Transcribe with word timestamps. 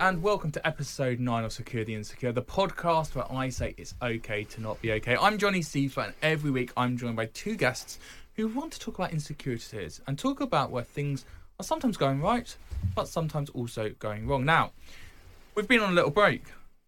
and 0.00 0.22
welcome 0.22 0.52
to 0.52 0.64
episode 0.64 1.18
9 1.18 1.44
of 1.44 1.52
Secure 1.52 1.84
the 1.84 1.94
Insecure, 1.94 2.30
the 2.30 2.40
podcast 2.40 3.16
where 3.16 3.30
I 3.32 3.48
say 3.48 3.74
it's 3.76 3.96
okay 4.00 4.44
to 4.44 4.60
not 4.60 4.80
be 4.80 4.92
okay. 4.92 5.16
I'm 5.20 5.38
Johnny 5.38 5.60
Steefer 5.60 6.04
and 6.04 6.14
every 6.22 6.52
week 6.52 6.70
I'm 6.76 6.96
joined 6.96 7.16
by 7.16 7.26
two 7.26 7.56
guests 7.56 7.98
who 8.34 8.46
want 8.46 8.72
to 8.74 8.78
talk 8.78 8.96
about 8.96 9.12
insecurities 9.12 10.00
and 10.06 10.16
talk 10.16 10.40
about 10.40 10.70
where 10.70 10.84
things 10.84 11.24
are 11.58 11.64
sometimes 11.64 11.96
going 11.96 12.20
right, 12.20 12.56
but 12.94 13.08
sometimes 13.08 13.50
also 13.50 13.90
going 13.98 14.28
wrong. 14.28 14.44
Now, 14.44 14.70
we've 15.56 15.66
been 15.66 15.80
on 15.80 15.90
a 15.90 15.94
little 15.94 16.12
break 16.12 16.44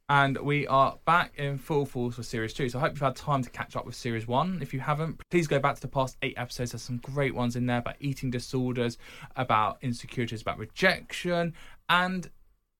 and 0.09 0.39
we 0.39 0.69
are 0.69 0.97
back 1.05 1.33
in 1.37 1.59
full 1.59 1.87
force 1.87 2.15
for 2.15 2.23
series 2.23 2.53
2. 2.53 2.69
So 2.69 2.79
I 2.79 2.83
hope 2.83 2.93
you've 2.93 3.01
had 3.01 3.17
time 3.17 3.43
to 3.43 3.51
catch 3.51 3.75
up 3.75 3.87
with 3.87 3.97
series 3.97 4.29
1. 4.29 4.61
If 4.63 4.73
you 4.73 4.79
haven't, 4.79 5.21
please 5.31 5.49
go 5.49 5.59
back 5.59 5.75
to 5.75 5.81
the 5.81 5.89
past 5.89 6.17
8 6.23 6.35
episodes. 6.37 6.71
There's 6.71 6.83
some 6.83 6.99
great 6.99 7.35
ones 7.35 7.57
in 7.57 7.67
there 7.67 7.79
about 7.79 7.97
eating 7.99 8.31
disorders, 8.31 8.99
about 9.35 9.79
insecurities, 9.83 10.43
about 10.43 10.59
rejection, 10.59 11.55
and 11.89 12.31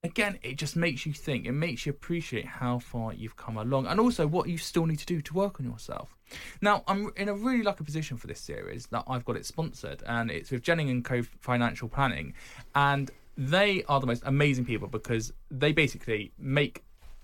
again, 0.03 0.39
it 0.43 0.57
just 0.57 0.77
makes 0.77 1.05
you 1.05 1.13
think. 1.13 1.47
It 1.47 1.53
makes 1.53 1.85
you 1.87 1.91
appreciate 1.91 2.47
how 2.47 2.79
far 2.79 3.13
you've 3.13 3.37
come 3.37 3.57
along, 3.57 3.87
and 3.87 4.01
also 4.01 4.27
what 4.27 4.49
you 4.49 4.59
still 4.59 4.87
need 4.87 4.99
to 4.99 5.07
do 5.07 5.21
to 5.21 5.35
work 5.35 5.61
on 5.61 5.67
yourself. 5.67 6.17
Now, 6.61 6.85
I'm 6.87 7.11
in 7.17 7.29
a 7.29 7.35
really 7.35 7.63
lucky 7.63 7.85
position 7.85 8.17
for 8.17 8.27
this 8.27 8.41
series 8.41 8.87
that 8.87 9.05
I've 9.07 9.25
got 9.25 9.37
it 9.37 9.47
sponsored, 9.47 10.03
and 10.07 10.31
it's 10.31 10.51
with 10.51 10.63
Jennings 10.63 10.91
and 10.91 11.05
Co. 11.05 11.23
Financial 11.41 11.89
Planning, 11.89 12.35
and 12.75 13.11
they 13.37 13.85
are 13.85 14.01
the 14.01 14.07
most 14.07 14.23
amazing 14.27 14.65
people 14.65 14.89
because 14.89 15.33
they 15.51 15.73
basically 15.73 16.33
make 16.39 16.83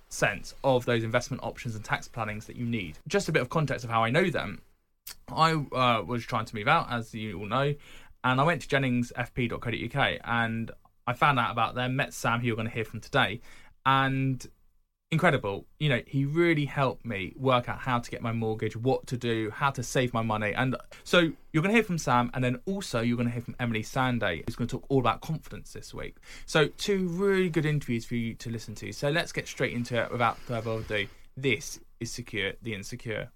sense 0.09 0.55
of 0.63 0.85
those 0.85 1.03
investment 1.03 1.43
options 1.43 1.75
and 1.75 1.85
tax 1.85 2.09
plannings 2.09 2.47
that 2.47 2.57
you 2.57 2.65
need. 2.65 2.99
Just 3.09 3.29
a 3.29 3.33
bit 3.33 3.43
of 3.43 3.49
context 3.49 3.85
of 3.85 3.91
how 3.91 4.05
I 4.05 4.11
know 4.11 4.31
them. 4.31 4.63
I 5.29 5.53
uh, 5.53 6.03
was 6.03 6.25
trying 6.25 6.47
to 6.47 6.55
move 6.55 6.69
out, 6.69 6.91
as 6.91 7.15
you 7.15 7.39
all 7.39 7.47
know, 7.47 7.75
and 8.25 8.41
I 8.41 8.45
went 8.45 8.63
to 8.63 8.69
jenningsfp.co.uk 8.69 10.21
and 10.25 10.71
I 11.07 11.13
found 11.13 11.39
out 11.39 11.51
about 11.51 11.75
them, 11.75 11.97
met 11.97 12.13
Sam, 12.13 12.41
who 12.41 12.47
you're 12.47 12.57
going 12.57 12.69
to 12.69 12.75
hear 12.75 12.85
from 12.85 13.01
today, 13.01 13.41
and 13.85 14.47
incredible. 15.11 15.67
You 15.79 15.89
know, 15.89 16.03
he 16.07 16.25
really 16.25 16.65
helped 16.65 17.05
me 17.05 17.33
work 17.37 17.69
out 17.69 17.79
how 17.79 17.99
to 17.99 18.11
get 18.11 18.23
my 18.23 18.33
mortgage, 18.33 18.77
what 18.77 19.07
to 19.09 19.17
do, 19.17 19.51
how 19.51 19.71
to 19.71 19.83
save 19.83 20.13
my 20.13 20.23
money. 20.23 20.53
And 20.53 20.77
so 21.05 21.31
you're 21.53 21.63
going 21.63 21.71
to 21.71 21.77
hear 21.77 21.85
from 21.85 21.99
Sam, 21.99 22.31
and 22.35 22.43
then 22.43 22.61
also 22.67 23.01
you're 23.01 23.17
going 23.17 23.29
to 23.29 23.33
hear 23.33 23.43
from 23.43 23.55
Emeli 23.55 23.85
Sandé, 23.85 24.45
who's 24.47 24.57
going 24.57 24.69
to 24.69 24.77
talk 24.79 24.87
all 24.89 25.01
about 25.01 25.21
confidence 25.21 25.73
this 25.73 25.95
week. 25.95 26.17
So, 26.45 26.69
two 26.69 27.09
really 27.09 27.49
good 27.49 27.67
interviews 27.67 28.05
for 28.05 28.17
you 28.17 28.35
to 28.35 28.51
listen 28.51 28.75
to. 28.77 28.93
So, 28.93 29.11
let's 29.11 29.33
get 29.33 29.47
straight 29.47 29.73
into 29.73 30.01
it 30.01 30.11
without 30.11 30.39
further 30.39 30.73
ado. 30.73 31.07
This 31.37 31.81
is 32.01 32.11
Secure 32.11 32.53
the 32.63 32.75
Insecure. 32.75 33.31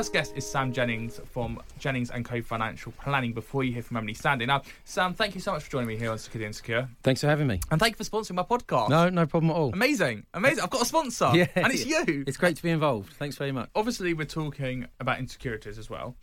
First 0.00 0.14
guest 0.14 0.32
is 0.34 0.46
Sam 0.46 0.72
Jennings 0.72 1.20
from 1.26 1.60
Jennings 1.78 2.10
and 2.10 2.24
Co 2.24 2.40
Financial 2.40 2.90
Planning. 2.92 3.34
Before 3.34 3.64
you 3.64 3.74
hear 3.74 3.82
from 3.82 3.98
Emeli 3.98 4.16
Sandé, 4.16 4.46
now 4.46 4.62
Sam, 4.86 5.12
thank 5.12 5.34
you 5.34 5.42
so 5.42 5.52
much 5.52 5.64
for 5.64 5.70
joining 5.72 5.88
me 5.88 5.96
here 5.98 6.10
on 6.10 6.16
Secure 6.16 6.38
the 6.40 6.46
Insecure, 6.46 6.88
Thanks 7.02 7.20
for 7.20 7.26
having 7.26 7.46
me. 7.46 7.60
and 7.70 7.78
thank 7.78 7.98
you 7.98 8.02
for 8.02 8.10
sponsoring 8.10 8.36
my 8.36 8.42
podcast. 8.42 8.88
No, 8.88 9.10
no 9.10 9.26
problem 9.26 9.50
at 9.50 9.56
all. 9.56 9.74
amazing, 9.74 10.24
amazing! 10.32 10.64
I've 10.64 10.70
got 10.70 10.80
a 10.80 10.84
sponsor, 10.86 11.32
Yeah, 11.34 11.48
and 11.54 11.70
it's 11.70 11.84
you. 11.84 12.24
It's 12.26 12.38
great 12.38 12.56
to 12.56 12.62
be 12.62 12.70
involved. 12.70 13.12
Thanks 13.12 13.36
very 13.36 13.52
much. 13.52 13.68
Obviously, 13.74 14.14
we're 14.14 14.24
talking 14.24 14.86
about 15.00 15.18
insecurities 15.18 15.76
as 15.76 15.90
well, 15.90 16.16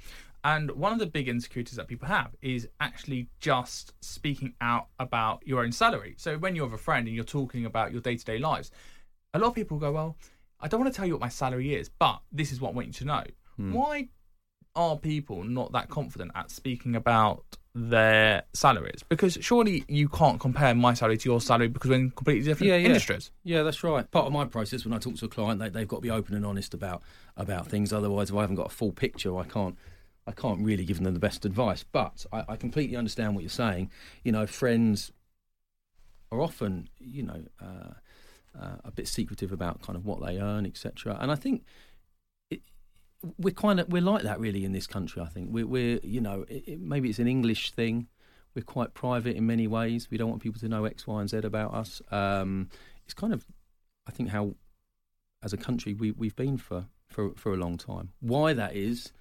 and 0.43 0.71
one 0.71 0.91
of 0.91 0.97
the 0.97 1.05
big 1.05 1.29
insecurities 1.29 1.75
that 1.75 1.87
people 1.87 2.07
have 2.07 2.31
is 2.41 2.67
actually 2.79 3.27
just 3.39 3.93
speaking 4.01 4.55
out 4.59 4.87
about 4.97 5.45
your 5.45 5.61
own 5.63 5.71
salary. 5.71 6.16
So 6.17 6.39
when 6.39 6.55
you 6.55 6.63
have 6.63 6.73
a 6.73 6.79
friend 6.79 7.05
and 7.05 7.16
you're 7.16 7.23
talking 7.23 7.63
about 7.67 7.91
your 7.91 8.01
day-to-day 8.01 8.39
lives, 8.39 8.71
a 9.35 9.37
lot 9.37 9.49
of 9.49 9.53
people 9.53 9.77
go, 9.77 9.91
"Well, 9.91 10.17
I 10.59 10.67
don't 10.67 10.81
want 10.81 10.91
to 10.91 10.97
tell 10.97 11.05
you 11.05 11.13
what 11.13 11.21
my 11.21 11.29
salary 11.29 11.75
is, 11.75 11.89
but 11.89 12.21
this 12.31 12.51
is 12.51 12.59
what 12.59 12.69
I 12.69 12.73
want 12.73 12.87
you 12.87 12.93
to 12.93 13.05
know." 13.05 13.23
Why 13.57 14.09
are 14.75 14.97
people 14.97 15.44
not 15.44 15.72
that 15.72 15.90
confident 15.90 16.31
at 16.35 16.51
speaking 16.51 16.95
about 16.95 17.44
their 17.73 18.44
salaries? 18.53 19.03
Because 19.09 19.38
surely 19.41 19.84
you 19.88 20.07
can't 20.07 20.40
compare 20.40 20.73
my 20.75 20.94
salary 20.94 21.18
to 21.18 21.29
your 21.29 21.41
salary 21.41 21.67
because 21.67 21.90
we're 21.90 21.96
in 21.96 22.12
completely 22.12 22.44
different 22.44 22.69
Yeah, 22.69 22.78
yeah. 22.78 22.88
industries. 22.88 23.31
Yeah, 23.44 23.63
that's 23.63 23.84
right. 23.84 24.09
Part 24.12 24.28
of 24.28 24.34
my 24.34 24.46
process 24.46 24.85
when 24.85 24.94
I 24.94 25.00
talk 25.00 25.16
to 25.16 25.25
a 25.25 25.29
client, 25.29 25.59
they, 25.59 25.69
they've 25.69 25.88
got 25.88 25.97
to 25.97 26.01
be 26.01 26.12
open 26.12 26.35
and 26.35 26.46
honest 26.46 26.73
about 26.73 27.01
about 27.35 27.67
things. 27.67 27.91
Otherwise, 27.91 28.29
if 28.29 28.35
I 28.35 28.41
haven't 28.41 28.56
got 28.57 28.67
a 28.67 28.75
full 28.75 28.91
picture, 28.91 29.35
I 29.38 29.44
can't 29.46 29.75
I 30.28 30.31
can't 30.31 30.59
really 30.62 30.85
give 30.85 31.01
them 31.01 31.13
the 31.13 31.19
best 31.19 31.46
advice. 31.46 31.84
But 31.84 32.25
I, 32.31 32.44
I 32.50 32.56
completely 32.56 32.96
understand 32.96 33.34
what 33.34 33.41
you're 33.41 33.50
saying. 33.50 33.90
You 34.23 34.31
know, 34.31 34.46
friends 34.46 35.12
are 36.31 36.41
often 36.41 36.90
you 37.00 37.23
know 37.23 37.44
uh, 37.62 37.94
uh, 38.59 38.75
a 38.84 38.91
bit 38.91 39.07
secretive 39.07 39.51
about 39.51 39.81
kind 39.81 39.96
of 39.96 40.06
what 40.06 40.23
they 40.23 40.38
earn, 40.40 40.66
etc. 40.67 41.17
And 41.19 41.31
I 41.31 41.35
think. 41.35 41.63
We're 43.37 43.53
kind 43.53 43.79
of 43.79 43.89
we're 43.89 44.01
like 44.01 44.23
that 44.23 44.39
really 44.39 44.65
in 44.65 44.71
this 44.71 44.87
country. 44.87 45.21
I 45.21 45.27
think 45.27 45.49
we're, 45.51 45.67
we're 45.67 45.99
you 46.03 46.21
know 46.21 46.45
it, 46.47 46.63
it, 46.67 46.79
maybe 46.79 47.09
it's 47.09 47.19
an 47.19 47.27
English 47.27 47.71
thing. 47.71 48.07
We're 48.55 48.63
quite 48.63 48.93
private 48.93 49.35
in 49.35 49.45
many 49.45 49.67
ways. 49.67 50.09
We 50.09 50.17
don't 50.17 50.29
want 50.29 50.41
people 50.41 50.59
to 50.61 50.67
know 50.67 50.85
X, 50.85 51.05
Y, 51.05 51.19
and 51.19 51.29
Z 51.29 51.37
about 51.37 51.73
us. 51.73 52.01
Um, 52.11 52.69
it's 53.05 53.13
kind 53.13 53.31
of, 53.31 53.45
I 54.07 54.11
think, 54.11 54.29
how 54.29 54.55
as 55.43 55.53
a 55.53 55.57
country 55.57 55.93
we 55.93 56.11
we've 56.11 56.35
been 56.35 56.57
for 56.57 56.87
for 57.07 57.33
for 57.35 57.53
a 57.53 57.57
long 57.57 57.77
time. 57.77 58.13
Why 58.19 58.53
that 58.53 58.75
is, 58.75 59.11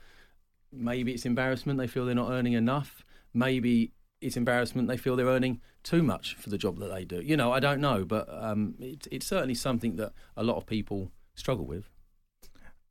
maybe 0.72 1.12
it's 1.12 1.26
embarrassment. 1.26 1.78
They 1.78 1.86
feel 1.86 2.06
they're 2.06 2.14
not 2.14 2.30
earning 2.30 2.54
enough. 2.54 3.04
Maybe 3.34 3.92
it's 4.20 4.36
embarrassment. 4.36 4.88
They 4.88 4.96
feel 4.96 5.16
they're 5.16 5.26
earning 5.26 5.60
too 5.82 6.02
much 6.02 6.34
for 6.34 6.50
the 6.50 6.58
job 6.58 6.78
that 6.78 6.92
they 6.92 7.04
do. 7.04 7.20
You 7.20 7.36
know, 7.36 7.52
I 7.52 7.60
don't 7.60 7.80
know, 7.80 8.04
but 8.04 8.26
um, 8.30 8.74
it, 8.80 9.06
it's 9.10 9.26
certainly 9.26 9.54
something 9.54 9.96
that 9.96 10.12
a 10.36 10.42
lot 10.42 10.56
of 10.56 10.66
people 10.66 11.12
struggle 11.34 11.66
with. 11.66 11.90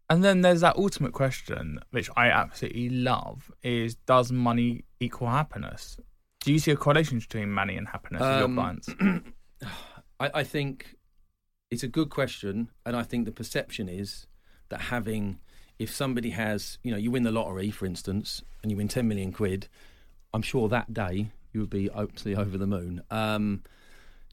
And 0.09 0.23
then 0.23 0.41
there's 0.41 0.61
that 0.61 0.75
ultimate 0.75 1.13
question, 1.13 1.79
which 1.91 2.09
I 2.15 2.29
absolutely 2.29 2.89
love, 2.89 3.51
is 3.63 3.95
does 3.95 4.31
money 4.31 4.85
equal 4.99 5.29
happiness? 5.29 5.97
Do 6.41 6.53
you 6.53 6.59
see 6.59 6.71
a 6.71 6.75
correlation 6.75 7.17
between 7.19 7.51
money 7.51 7.75
and 7.75 7.87
happiness 7.87 8.21
with 8.21 8.29
your 8.37 8.43
Um, 8.45 8.55
clients? 8.55 8.89
I, 10.19 10.29
I 10.35 10.43
think 10.43 10.95
it's 11.71 11.81
a 11.81 11.87
good 11.87 12.09
question, 12.11 12.69
and 12.85 12.95
I 12.95 13.01
think 13.03 13.25
the 13.25 13.31
perception 13.31 13.89
is 13.89 14.27
that 14.69 14.79
having, 14.81 15.39
if 15.79 15.91
somebody 15.91 16.29
has, 16.31 16.77
you 16.83 16.91
know, 16.91 16.97
you 16.97 17.09
win 17.09 17.23
the 17.23 17.31
lottery, 17.31 17.71
for 17.71 17.87
instance, 17.87 18.43
and 18.61 18.71
you 18.71 18.77
win 18.77 18.87
10 18.87 19.07
million 19.07 19.31
quid, 19.31 19.67
I'm 20.33 20.43
sure 20.43 20.69
that 20.69 20.93
day 20.93 21.31
you 21.51 21.61
would 21.61 21.69
be 21.71 21.89
absolutely 21.89 22.35
over 22.35 22.57
the 22.59 22.67
moon. 22.67 23.01
Um, 23.09 23.63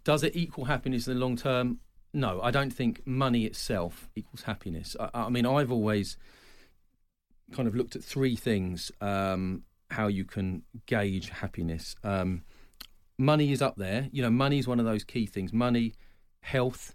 does 0.05 0.23
it 0.23 0.37
equal 0.37 0.67
happiness 0.67 1.07
in 1.07 1.15
the 1.15 1.21
long 1.21 1.37
term? 1.37 1.79
No, 2.15 2.41
I 2.43 2.51
don't 2.51 2.73
think 2.73 3.07
money 3.07 3.45
itself 3.45 4.09
equals 4.15 4.43
happiness. 4.43 4.97
I, 5.01 5.11
I 5.15 5.29
mean, 5.31 5.47
I've 5.47 5.73
always 5.73 6.17
kind 7.53 7.67
of 7.69 7.75
looked 7.75 7.97
at 7.97 8.05
three 8.05 8.37
things 8.37 8.91
um, 9.01 9.63
how 9.91 10.09
you 10.09 10.25
can 10.25 10.63
gauge 10.87 11.31
happiness. 11.31 11.97
Um, 12.05 12.43
money 13.19 13.53
is 13.53 13.63
up 13.63 13.77
there. 13.77 14.09
You 14.13 14.23
know, 14.23 14.31
money 14.31 14.59
is 14.59 14.67
one 14.67 14.79
of 14.79 14.87
those 14.87 15.05
key 15.05 15.27
things. 15.27 15.53
Money, 15.53 15.95
health, 16.41 16.95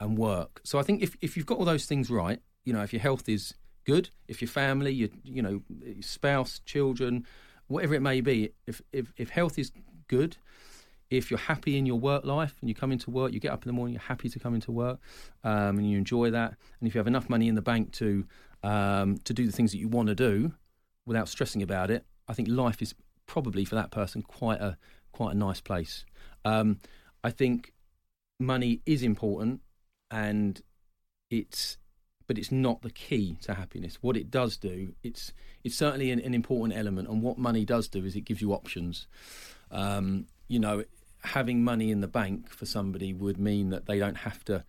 and 0.00 0.18
work. 0.18 0.60
So 0.64 0.78
I 0.78 0.82
think 0.82 1.02
if 1.02 1.16
if 1.20 1.36
you've 1.36 1.46
got 1.46 1.58
all 1.58 1.64
those 1.64 1.86
things 1.86 2.10
right, 2.10 2.40
you 2.64 2.72
know, 2.72 2.82
if 2.82 2.92
your 2.92 3.02
health 3.02 3.28
is 3.28 3.54
good, 3.84 4.10
if 4.28 4.40
your 4.40 4.48
family, 4.48 4.92
your 4.92 5.08
you 5.22 5.42
know, 5.42 5.62
spouse, 6.00 6.60
children, 6.64 7.24
whatever 7.68 7.94
it 7.94 8.02
may 8.02 8.20
be, 8.20 8.50
if 8.66 8.82
if 8.92 9.12
if 9.16 9.30
health 9.30 9.58
is 9.58 9.70
good, 10.08 10.36
if 11.10 11.30
you're 11.30 11.38
happy 11.38 11.78
in 11.78 11.86
your 11.86 11.98
work 11.98 12.24
life 12.24 12.56
and 12.60 12.68
you 12.68 12.74
come 12.74 12.92
into 12.92 13.10
work, 13.10 13.32
you 13.32 13.40
get 13.40 13.52
up 13.52 13.62
in 13.62 13.68
the 13.68 13.72
morning, 13.72 13.94
you're 13.94 14.02
happy 14.02 14.28
to 14.28 14.38
come 14.38 14.54
into 14.54 14.72
work, 14.72 14.98
um, 15.44 15.78
and 15.78 15.88
you 15.88 15.96
enjoy 15.96 16.30
that, 16.30 16.56
and 16.80 16.88
if 16.88 16.94
you 16.94 16.98
have 16.98 17.06
enough 17.06 17.28
money 17.28 17.48
in 17.48 17.54
the 17.54 17.62
bank 17.62 17.92
to 17.92 18.26
um, 18.62 19.18
to 19.18 19.32
do 19.32 19.46
the 19.46 19.52
things 19.52 19.70
that 19.72 19.78
you 19.78 19.88
want 19.88 20.08
to 20.08 20.14
do 20.14 20.52
without 21.04 21.28
stressing 21.28 21.62
about 21.62 21.90
it, 21.90 22.04
I 22.28 22.32
think 22.32 22.48
life 22.48 22.82
is 22.82 22.94
probably 23.26 23.64
for 23.64 23.74
that 23.74 23.90
person 23.90 24.22
quite 24.22 24.60
a 24.60 24.76
quite 25.12 25.34
a 25.34 25.38
nice 25.38 25.60
place. 25.60 26.04
Um, 26.44 26.78
I 27.22 27.30
think 27.30 27.72
money 28.38 28.80
is 28.86 29.02
important, 29.02 29.60
and 30.10 30.60
it's 31.30 31.78
but 32.26 32.38
it's 32.38 32.50
not 32.50 32.82
the 32.82 32.90
key 32.90 33.38
to 33.42 33.54
happiness. 33.54 33.98
What 34.00 34.16
it 34.16 34.30
does 34.30 34.56
do, 34.56 34.94
it's 35.02 35.32
it's 35.62 35.76
certainly 35.76 36.10
an, 36.10 36.20
an 36.20 36.34
important 36.34 36.78
element, 36.78 37.08
and 37.08 37.22
what 37.22 37.38
money 37.38 37.64
does 37.64 37.88
do 37.88 38.04
is 38.04 38.16
it 38.16 38.22
gives 38.22 38.40
you 38.40 38.52
options. 38.52 39.06
Um, 39.70 40.26
you 40.48 40.60
know, 40.60 40.84
having 41.26 41.64
money 41.64 41.90
in 41.90 42.00
the 42.00 42.08
bank 42.08 42.48
for 42.48 42.66
somebody 42.66 43.12
would 43.12 43.38
mean 43.38 43.70
that 43.70 43.86
they 43.86 43.98
don't 43.98 44.16
have 44.16 44.44
to. 44.44 44.64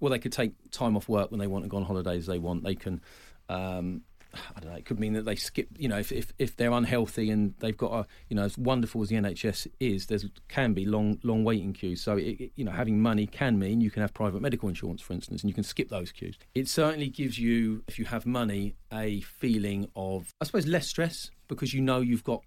Well, 0.00 0.10
they 0.10 0.18
could 0.18 0.32
take 0.32 0.52
time 0.70 0.96
off 0.96 1.08
work 1.08 1.30
when 1.30 1.40
they 1.40 1.46
want 1.46 1.64
and 1.64 1.70
go 1.70 1.76
on 1.76 1.84
holidays 1.84 2.26
they 2.26 2.38
want. 2.38 2.64
They 2.64 2.74
can. 2.74 3.00
Um, 3.48 4.02
I 4.34 4.60
don't 4.60 4.70
know. 4.70 4.76
It 4.76 4.84
could 4.84 5.00
mean 5.00 5.14
that 5.14 5.24
they 5.24 5.36
skip. 5.36 5.68
You 5.76 5.88
know, 5.88 5.98
if, 5.98 6.12
if 6.12 6.32
if 6.38 6.56
they're 6.56 6.70
unhealthy 6.70 7.30
and 7.30 7.54
they've 7.60 7.76
got 7.76 7.92
a, 7.92 8.06
you 8.28 8.36
know, 8.36 8.42
as 8.42 8.56
wonderful 8.58 9.02
as 9.02 9.08
the 9.08 9.16
NHS 9.16 9.68
is, 9.80 10.06
there 10.06 10.18
can 10.48 10.74
be 10.74 10.84
long 10.84 11.18
long 11.22 11.44
waiting 11.44 11.72
queues. 11.72 12.02
So, 12.02 12.16
it, 12.16 12.40
it, 12.40 12.52
you 12.54 12.64
know, 12.64 12.72
having 12.72 13.00
money 13.00 13.26
can 13.26 13.58
mean 13.58 13.80
you 13.80 13.90
can 13.90 14.02
have 14.02 14.14
private 14.14 14.40
medical 14.40 14.68
insurance, 14.68 15.02
for 15.02 15.14
instance, 15.14 15.42
and 15.42 15.50
you 15.50 15.54
can 15.54 15.64
skip 15.64 15.88
those 15.88 16.12
queues. 16.12 16.38
It 16.54 16.68
certainly 16.68 17.08
gives 17.08 17.38
you, 17.38 17.82
if 17.88 17.98
you 17.98 18.04
have 18.04 18.26
money, 18.26 18.74
a 18.92 19.20
feeling 19.22 19.88
of, 19.96 20.32
I 20.40 20.44
suppose, 20.44 20.66
less 20.66 20.86
stress 20.86 21.30
because 21.48 21.72
you 21.72 21.80
know 21.80 22.00
you've 22.00 22.24
got 22.24 22.44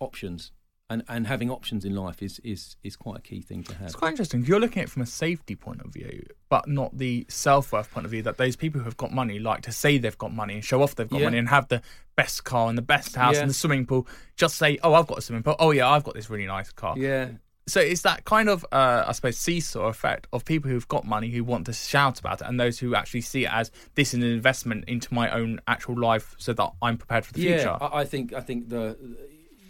options 0.00 0.52
and 0.90 1.02
and 1.08 1.26
having 1.26 1.50
options 1.50 1.84
in 1.84 1.94
life 1.94 2.22
is 2.22 2.38
is 2.44 2.76
is 2.82 2.96
quite 2.96 3.18
a 3.18 3.22
key 3.22 3.40
thing 3.40 3.62
to 3.64 3.74
have. 3.74 3.86
It's 3.86 3.96
quite 3.96 4.10
interesting. 4.10 4.44
You're 4.44 4.60
looking 4.60 4.82
at 4.82 4.88
it 4.88 4.90
from 4.90 5.02
a 5.02 5.06
safety 5.06 5.54
point 5.54 5.80
of 5.80 5.92
view, 5.92 6.24
but 6.48 6.68
not 6.68 6.96
the 6.98 7.24
self 7.28 7.72
worth 7.72 7.90
point 7.90 8.04
of 8.04 8.10
view. 8.10 8.22
That 8.22 8.36
those 8.36 8.56
people 8.56 8.80
who 8.80 8.84
have 8.84 8.96
got 8.96 9.12
money 9.12 9.38
like 9.38 9.62
to 9.62 9.72
say 9.72 9.98
they've 9.98 10.18
got 10.18 10.32
money 10.34 10.54
and 10.54 10.64
show 10.64 10.82
off 10.82 10.94
they've 10.94 11.08
got 11.08 11.20
Yeah. 11.20 11.26
money 11.26 11.38
and 11.38 11.48
have 11.48 11.68
the 11.68 11.82
best 12.16 12.44
car 12.44 12.68
and 12.68 12.76
the 12.76 12.82
best 12.82 13.14
house 13.16 13.36
Yeah. 13.36 13.42
and 13.42 13.50
the 13.50 13.54
swimming 13.54 13.86
pool. 13.86 14.06
Just 14.36 14.56
say, 14.56 14.78
"Oh, 14.82 14.94
I've 14.94 15.06
got 15.06 15.18
a 15.18 15.22
swimming 15.22 15.42
pool. 15.42 15.56
Oh, 15.58 15.70
yeah, 15.70 15.88
I've 15.88 16.04
got 16.04 16.14
this 16.14 16.28
really 16.28 16.46
nice 16.46 16.70
car." 16.70 16.94
Yeah, 16.98 17.30
So 17.68 17.80
it's 17.80 18.02
that 18.02 18.24
kind 18.24 18.48
of, 18.48 18.66
uh, 18.72 19.04
I 19.06 19.12
suppose, 19.12 19.38
seesaw 19.38 19.86
effect 19.86 20.26
of 20.32 20.44
people 20.44 20.68
who've 20.68 20.88
got 20.88 21.06
money 21.06 21.30
who 21.30 21.44
want 21.44 21.64
to 21.66 21.72
shout 21.72 22.18
about 22.18 22.40
it, 22.40 22.48
and 22.48 22.58
those 22.58 22.80
who 22.80 22.94
actually 22.96 23.20
see 23.20 23.44
it 23.44 23.52
as 23.52 23.70
this 23.94 24.08
is 24.08 24.14
an 24.14 24.24
investment 24.24 24.84
into 24.88 25.14
my 25.14 25.30
own 25.30 25.60
actual 25.68 25.98
life, 25.98 26.34
so 26.38 26.52
that 26.52 26.72
I'm 26.82 26.98
prepared 26.98 27.24
for 27.24 27.32
the 27.32 27.40
yeah. 27.42 27.54
future. 27.58 27.78
I, 27.80 28.00
I 28.00 28.04
think 28.04 28.32
I 28.34 28.40
think 28.40 28.68
the 28.68 28.98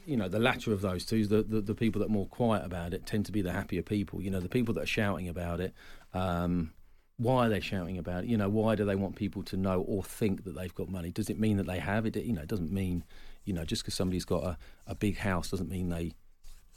you 0.07 0.17
know 0.17 0.29
the 0.29 0.39
latter 0.39 0.73
of 0.73 0.81
those 0.81 1.05
two, 1.05 1.27
the, 1.27 1.43
the 1.43 1.61
the 1.61 1.75
people 1.75 2.01
that 2.01 2.07
are 2.07 2.13
more 2.13 2.27
quiet 2.27 2.65
about 2.65 2.95
it, 2.95 3.07
tend 3.07 3.27
to 3.27 3.33
be 3.33 3.43
the 3.43 3.53
happier 3.53 3.83
people. 3.83 4.23
You 4.23 4.31
know, 4.31 4.41
the 4.41 4.49
people 4.49 4.75
that 4.75 4.83
are 4.83 4.87
shouting 4.87 5.29
about 5.29 5.61
it. 5.61 5.75
Um, 6.15 6.73
why 7.19 7.47
are 7.47 7.49
they 7.49 7.61
shouting 7.61 7.99
about 7.99 8.25
it? 8.25 8.31
You 8.31 8.37
know, 8.37 8.49
why 8.49 8.75
do 8.75 8.85
they 8.85 8.97
want 8.97 9.17
people 9.17 9.43
to 9.45 9.57
know 9.57 9.83
or 9.83 10.03
think 10.03 10.45
that 10.45 10.57
they've 10.57 10.75
got 10.75 10.89
money? 10.89 11.13
Does 11.13 11.31
it 11.31 11.39
mean 11.39 11.57
that 11.59 11.67
they 11.67 11.79
have 11.79 12.05
it? 12.05 12.17
You 12.17 12.33
know, 12.33 12.43
it 12.43 12.49
doesn't 12.49 12.73
mean 12.73 13.05
you 13.45 13.53
know 13.53 13.65
just 13.65 13.83
because 13.83 13.95
somebody's 13.95 14.25
got 14.25 14.45
a, 14.45 14.59
a 14.87 14.95
big 14.95 15.19
house 15.19 15.51
doesn't 15.51 15.69
mean 15.69 15.89
they 15.89 16.13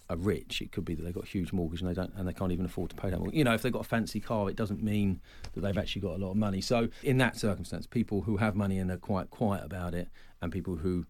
are 0.09 0.17
rich. 0.17 0.61
It 0.61 0.71
could 0.71 0.85
be 0.85 0.93
that 0.95 1.03
they've 1.03 1.13
got 1.13 1.23
a 1.23 1.27
huge 1.27 1.51
mortgage 1.51 1.81
and 1.81 1.89
they 1.89 1.93
don't 1.93 2.13
and 2.15 2.27
they 2.27 2.33
can't 2.33 2.51
even 2.51 2.65
afford 2.65 2.91
to 2.91 2.95
pay 2.95 3.09
that. 3.09 3.17
mortgage. 3.17 3.37
You 3.37 3.43
know, 3.43 3.53
if 3.53 3.61
they've 3.61 3.71
got 3.71 3.81
a 3.85 3.87
fancy 3.87 4.19
car, 4.19 4.49
it 4.49 4.55
doesn't 4.55 4.83
mean 4.83 5.21
that 5.53 5.61
they've 5.61 5.77
actually 5.77 6.01
got 6.01 6.15
a 6.15 6.17
lot 6.17 6.31
of 6.31 6.37
money. 6.37 6.61
So 6.61 6.89
in 7.01 7.17
that 7.19 7.37
circumstance, 7.37 7.87
people 7.87 8.21
who 8.21 8.37
have 8.37 8.55
money 8.55 8.77
and 8.77 8.91
are 8.91 8.97
quite 8.97 9.29
quiet 9.29 9.63
about 9.63 9.93
it, 9.93 10.09
and 10.41 10.51
people 10.51 10.77
who 10.77 11.05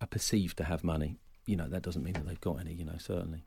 are 0.00 0.06
perceived 0.06 0.56
to 0.56 0.64
have 0.64 0.82
money, 0.82 1.18
you 1.50 1.56
know, 1.56 1.68
that 1.68 1.82
doesn't 1.82 2.04
mean 2.04 2.14
that 2.14 2.26
they've 2.26 2.40
got 2.40 2.60
any. 2.60 2.72
You 2.72 2.84
know, 2.84 2.96
certainly. 2.98 3.44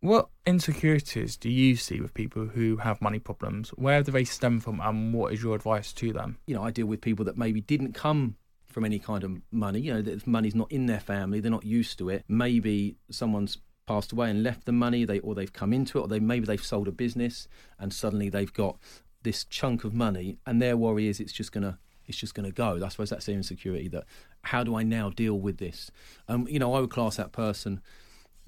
What 0.00 0.28
insecurities 0.46 1.36
do 1.36 1.48
you 1.48 1.74
see 1.74 2.00
with 2.00 2.12
people 2.12 2.46
who 2.46 2.76
have 2.76 3.00
money 3.00 3.18
problems? 3.18 3.70
Where 3.70 4.02
do 4.02 4.12
they 4.12 4.24
stem 4.24 4.60
from, 4.60 4.80
and 4.80 5.14
what 5.14 5.32
is 5.32 5.42
your 5.42 5.54
advice 5.54 5.92
to 5.94 6.12
them? 6.12 6.38
you 6.46 6.54
know, 6.54 6.62
I 6.62 6.70
deal 6.70 6.86
with 6.86 7.00
people 7.00 7.24
that 7.24 7.38
maybe 7.38 7.60
didn't 7.60 7.92
come 7.94 8.36
from 8.66 8.84
any 8.84 8.98
kind 8.98 9.24
of 9.24 9.40
money. 9.50 9.80
You 9.80 9.94
know, 9.94 10.02
that 10.02 10.26
money's 10.26 10.54
not 10.54 10.70
in 10.70 10.84
their 10.84 11.00
family, 11.00 11.40
they're 11.40 11.50
not 11.50 11.64
used 11.64 11.98
to 11.98 12.10
it. 12.10 12.24
Maybe 12.28 12.96
someone's 13.10 13.58
passed 13.86 14.12
away 14.12 14.30
and 14.30 14.42
left 14.42 14.66
the 14.66 14.72
money, 14.72 15.04
they 15.04 15.18
or 15.20 15.34
they've 15.34 15.52
come 15.52 15.72
into 15.72 15.98
it, 15.98 16.02
or 16.02 16.08
they 16.08 16.20
maybe 16.20 16.44
they've 16.44 16.62
sold 16.62 16.86
a 16.86 16.92
business 16.92 17.48
and 17.78 17.92
suddenly 17.92 18.28
they've 18.28 18.52
got 18.52 18.78
this 19.22 19.44
chunk 19.44 19.82
of 19.82 19.94
money, 19.94 20.38
and 20.46 20.60
their 20.60 20.76
worry 20.76 21.08
is 21.08 21.20
it's 21.20 21.32
just 21.32 21.52
gonna 21.52 21.78
it's 22.06 22.18
just 22.18 22.34
going 22.34 22.46
to 22.46 22.52
go. 22.52 22.80
I 22.84 22.88
suppose 22.88 23.10
that's 23.10 23.26
their 23.26 23.36
insecurity. 23.36 23.88
That 23.88 24.04
how 24.42 24.64
do 24.64 24.76
I 24.76 24.82
now 24.82 25.10
deal 25.10 25.38
with 25.38 25.58
this? 25.58 25.90
Um, 26.28 26.46
you 26.48 26.58
know, 26.58 26.74
I 26.74 26.80
would 26.80 26.90
class 26.90 27.16
that 27.16 27.32
person 27.32 27.80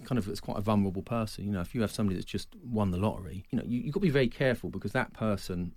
kind 0.04 0.18
of 0.18 0.28
as 0.28 0.40
quite 0.40 0.58
a 0.58 0.62
vulnerable 0.62 1.02
person. 1.02 1.44
You 1.44 1.52
know, 1.52 1.60
if 1.60 1.74
you 1.74 1.80
have 1.80 1.90
somebody 1.90 2.16
that's 2.16 2.30
just 2.30 2.48
won 2.62 2.90
the 2.90 2.98
lottery, 2.98 3.44
you 3.50 3.58
know, 3.58 3.64
you, 3.66 3.80
you've 3.80 3.94
got 3.94 4.00
to 4.00 4.06
be 4.06 4.10
very 4.10 4.28
careful 4.28 4.70
because 4.70 4.92
that 4.92 5.12
person 5.12 5.72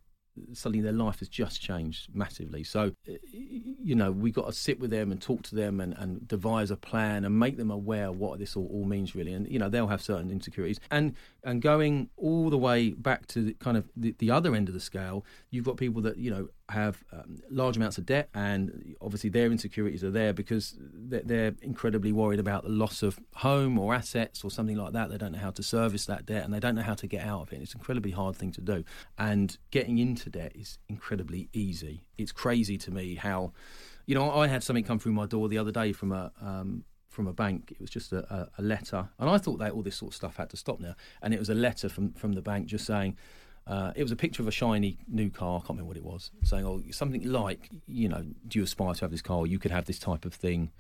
suddenly 0.53 0.81
their 0.81 0.93
life 0.93 1.19
has 1.19 1.27
just 1.27 1.61
changed 1.61 2.07
massively. 2.13 2.63
So, 2.63 2.93
you 3.03 3.95
know, 3.95 4.11
we've 4.11 4.33
got 4.33 4.47
to 4.47 4.53
sit 4.53 4.79
with 4.79 4.91
them 4.91 5.11
and 5.11 5.21
talk 5.21 5.43
to 5.43 5.55
them 5.55 5.79
and, 5.79 5.93
and 5.97 6.27
devise 6.27 6.71
a 6.71 6.77
plan 6.77 7.25
and 7.25 7.37
make 7.37 7.57
them 7.57 7.71
aware 7.71 8.11
what 8.11 8.39
this 8.39 8.55
all, 8.55 8.67
all 8.71 8.85
means 8.85 9.13
really. 9.15 9.33
And, 9.33 9.47
you 9.49 9.59
know, 9.59 9.69
they'll 9.69 9.87
have 9.87 10.01
certain 10.01 10.31
insecurities. 10.31 10.79
And 10.89 11.15
and 11.43 11.61
going 11.61 12.09
all 12.17 12.49
the 12.49 12.57
way 12.57 12.91
back 12.91 13.27
to 13.27 13.43
the, 13.43 13.53
kind 13.55 13.77
of 13.77 13.89
the, 13.95 14.15
the 14.19 14.31
other 14.31 14.55
end 14.55 14.67
of 14.67 14.73
the 14.73 14.79
scale, 14.79 15.25
you've 15.49 15.65
got 15.65 15.77
people 15.77 16.01
that, 16.03 16.17
you 16.17 16.31
know, 16.31 16.49
have 16.71 17.03
um, 17.11 17.37
large 17.49 17.77
amounts 17.77 17.97
of 17.97 18.05
debt 18.05 18.29
and 18.33 18.95
obviously 19.01 19.29
their 19.29 19.51
insecurities 19.51 20.03
are 20.03 20.11
there 20.11 20.33
because 20.33 20.75
they're, 20.79 21.21
they're 21.23 21.55
incredibly 21.61 22.11
worried 22.11 22.39
about 22.39 22.63
the 22.63 22.69
loss 22.69 23.03
of 23.03 23.19
home 23.35 23.77
or 23.77 23.93
assets 23.93 24.43
or 24.43 24.51
something 24.51 24.75
like 24.75 24.93
that. 24.93 25.09
They 25.09 25.17
don't 25.17 25.33
know 25.33 25.39
how 25.39 25.51
to 25.51 25.63
service 25.63 26.05
that 26.07 26.25
debt 26.25 26.43
and 26.43 26.53
they 26.53 26.59
don't 26.59 26.75
know 26.75 26.81
how 26.81 26.95
to 26.95 27.07
get 27.07 27.25
out 27.25 27.41
of 27.41 27.53
it. 27.53 27.61
It's 27.61 27.73
an 27.73 27.79
incredibly 27.79 28.11
hard 28.11 28.35
thing 28.35 28.51
to 28.53 28.61
do. 28.61 28.83
And 29.17 29.57
getting 29.69 29.97
into 29.97 30.29
debt 30.29 30.53
is 30.55 30.77
incredibly 30.89 31.49
easy. 31.53 32.03
It's 32.17 32.31
crazy 32.31 32.77
to 32.79 32.91
me 32.91 33.15
how, 33.15 33.53
you 34.05 34.15
know, 34.15 34.31
I 34.31 34.47
had 34.47 34.63
something 34.63 34.83
come 34.83 34.99
through 34.99 35.13
my 35.13 35.25
door 35.25 35.47
the 35.47 35.57
other 35.57 35.71
day 35.71 35.93
from 35.93 36.11
a 36.11 36.31
um, 36.41 36.83
from 37.11 37.27
a 37.27 37.33
bank. 37.33 37.71
It 37.71 37.81
was 37.81 37.89
just 37.89 38.13
a, 38.13 38.19
a, 38.33 38.49
a 38.57 38.61
letter, 38.61 39.09
and 39.19 39.29
I 39.29 39.37
thought 39.37 39.59
that 39.59 39.73
all 39.73 39.83
this 39.83 39.97
sort 39.97 40.11
of 40.11 40.15
stuff 40.15 40.37
had 40.37 40.49
to 40.51 40.57
stop 40.57 40.79
now. 40.79 40.95
And 41.21 41.33
it 41.33 41.39
was 41.39 41.49
a 41.49 41.53
letter 41.53 41.89
from 41.89 42.13
from 42.13 42.33
the 42.33 42.41
bank 42.41 42.67
just 42.67 42.85
saying. 42.85 43.17
Uh, 43.67 43.93
it 43.95 44.03
was 44.03 44.11
a 44.11 44.15
picture 44.15 44.41
of 44.41 44.47
a 44.47 44.51
shiny 44.51 44.97
new 45.07 45.29
car. 45.29 45.57
I 45.57 45.59
can't 45.59 45.69
remember 45.69 45.89
what 45.89 45.97
it 45.97 46.03
was. 46.03 46.31
Saying, 46.43 46.65
"Oh, 46.65 46.81
something 46.91 47.23
like, 47.23 47.69
you 47.87 48.09
know, 48.09 48.25
do 48.47 48.59
you 48.59 48.63
aspire 48.63 48.93
to 48.95 49.01
have 49.01 49.11
this 49.11 49.21
car? 49.21 49.45
You 49.45 49.59
could 49.59 49.71
have 49.71 49.85
this 49.85 49.99
type 49.99 50.25
of 50.25 50.33
thing. 50.33 50.71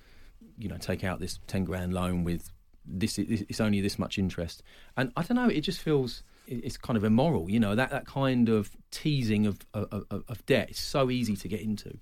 You 0.57 0.69
know, 0.69 0.77
take 0.77 1.03
out 1.03 1.19
this 1.19 1.39
ten 1.47 1.63
grand 1.63 1.93
loan 1.93 2.23
with 2.23 2.51
this. 2.85 3.17
It's 3.17 3.61
only 3.61 3.81
this 3.81 3.99
much 3.99 4.17
interest." 4.17 4.63
And 4.97 5.11
I 5.15 5.23
don't 5.23 5.37
know. 5.37 5.47
It 5.47 5.61
just 5.61 5.79
feels 5.81 6.23
it's 6.47 6.77
kind 6.77 6.97
of 6.97 7.03
immoral. 7.03 7.49
You 7.49 7.59
know, 7.59 7.75
that 7.75 7.91
that 7.91 8.05
kind 8.05 8.49
of 8.49 8.71
teasing 8.89 9.45
of 9.45 9.59
of, 9.73 10.05
of, 10.09 10.23
of 10.27 10.45
debt 10.45 10.71
is 10.71 10.79
so 10.79 11.09
easy 11.09 11.35
to 11.35 11.47
get 11.47 11.61
into. 11.61 11.97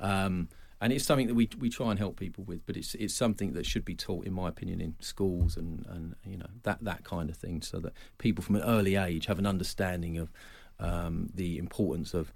Um, 0.00 0.48
and 0.82 0.92
it's 0.92 1.04
something 1.04 1.28
that 1.28 1.34
we 1.34 1.48
we 1.60 1.70
try 1.70 1.90
and 1.90 1.98
help 1.98 2.18
people 2.18 2.42
with, 2.42 2.66
but 2.66 2.76
it's 2.76 2.94
it's 2.96 3.14
something 3.14 3.52
that 3.52 3.64
should 3.64 3.84
be 3.84 3.94
taught, 3.94 4.26
in 4.26 4.32
my 4.32 4.48
opinion, 4.48 4.80
in 4.80 4.96
schools 4.98 5.56
and, 5.56 5.86
and 5.88 6.16
you 6.24 6.36
know 6.36 6.50
that 6.64 6.82
that 6.82 7.04
kind 7.04 7.30
of 7.30 7.36
thing, 7.36 7.62
so 7.62 7.78
that 7.78 7.92
people 8.18 8.42
from 8.42 8.56
an 8.56 8.62
early 8.62 8.96
age 8.96 9.26
have 9.26 9.38
an 9.38 9.46
understanding 9.46 10.18
of 10.18 10.32
um, 10.80 11.30
the 11.32 11.56
importance 11.56 12.14
of 12.14 12.32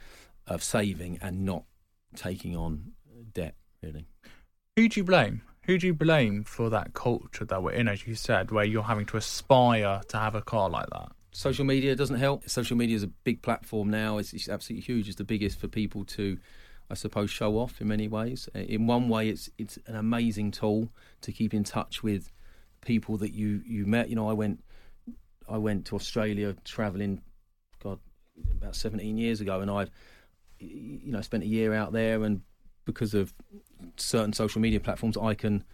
of 0.46 0.62
saving 0.62 1.18
and 1.20 1.44
not 1.44 1.64
taking 2.14 2.56
on 2.56 2.92
debt. 3.34 3.56
Really, 3.82 4.06
Who 4.76 4.88
do 4.88 5.00
you 5.00 5.04
blame? 5.04 5.42
Who 5.62 5.76
do 5.76 5.88
you 5.88 5.94
blame 5.94 6.44
for 6.44 6.70
that 6.70 6.94
culture 6.94 7.44
that 7.44 7.60
we're 7.64 7.72
in, 7.72 7.88
as 7.88 8.06
you 8.06 8.14
said, 8.14 8.52
where 8.52 8.64
you're 8.64 8.84
having 8.84 9.06
to 9.06 9.16
aspire 9.16 10.02
to 10.06 10.16
have 10.16 10.36
a 10.36 10.40
car 10.40 10.70
like 10.70 10.88
that? 10.90 11.10
social 11.32 11.66
media 11.66 11.94
doesn't 11.94 12.18
help. 12.18 12.48
Social 12.48 12.78
media 12.78 12.96
is 12.96 13.02
a 13.02 13.08
big 13.08 13.42
platform 13.42 13.90
now. 13.90 14.16
It's, 14.16 14.32
it's 14.32 14.48
absolutely 14.48 14.84
huge. 14.84 15.06
It's 15.06 15.18
the 15.18 15.24
biggest 15.24 15.58
for 15.58 15.68
people 15.68 16.04
to. 16.04 16.38
I 16.90 16.95
suppose 16.95 17.31
show 17.31 17.59
off 17.59 17.81
in 17.81 17.88
many 17.88 18.09
ways. 18.09 18.49
Uh, 18.55 18.61
in 18.61 18.87
one 18.87 19.09
way, 19.09 19.28
it's 19.28 19.50
it's 19.59 19.78
an 19.87 19.97
amazing 19.97 20.50
tool 20.52 20.90
to 21.23 21.33
keep 21.33 21.52
in 21.52 21.64
touch 21.64 22.02
with 22.02 22.31
people 22.85 23.16
that 23.19 23.33
you 23.33 23.62
you 23.66 23.87
met. 23.87 24.09
You 24.09 24.16
know, 24.16 24.28
I 24.28 24.33
went 24.33 24.62
I 25.49 25.59
went 25.59 25.87
to 25.87 25.97
Australia 25.97 26.55
traveling, 26.64 27.23
God, 27.83 27.99
about 28.61 28.76
seventeen 28.76 29.19
years 29.19 29.40
ago, 29.40 29.61
and 29.61 29.71
I've 29.71 29.90
you 30.59 31.12
know 31.12 31.21
spent 31.21 31.43
a 31.43 31.49
year 31.49 31.75
out 31.75 31.93
there, 31.93 32.23
and 32.23 32.43
because 32.85 33.14
of 33.14 33.35
certain 33.97 34.33
social 34.33 34.61
media 34.61 34.81
platforms, 34.81 35.16
I 35.16 35.35
can 35.35 35.64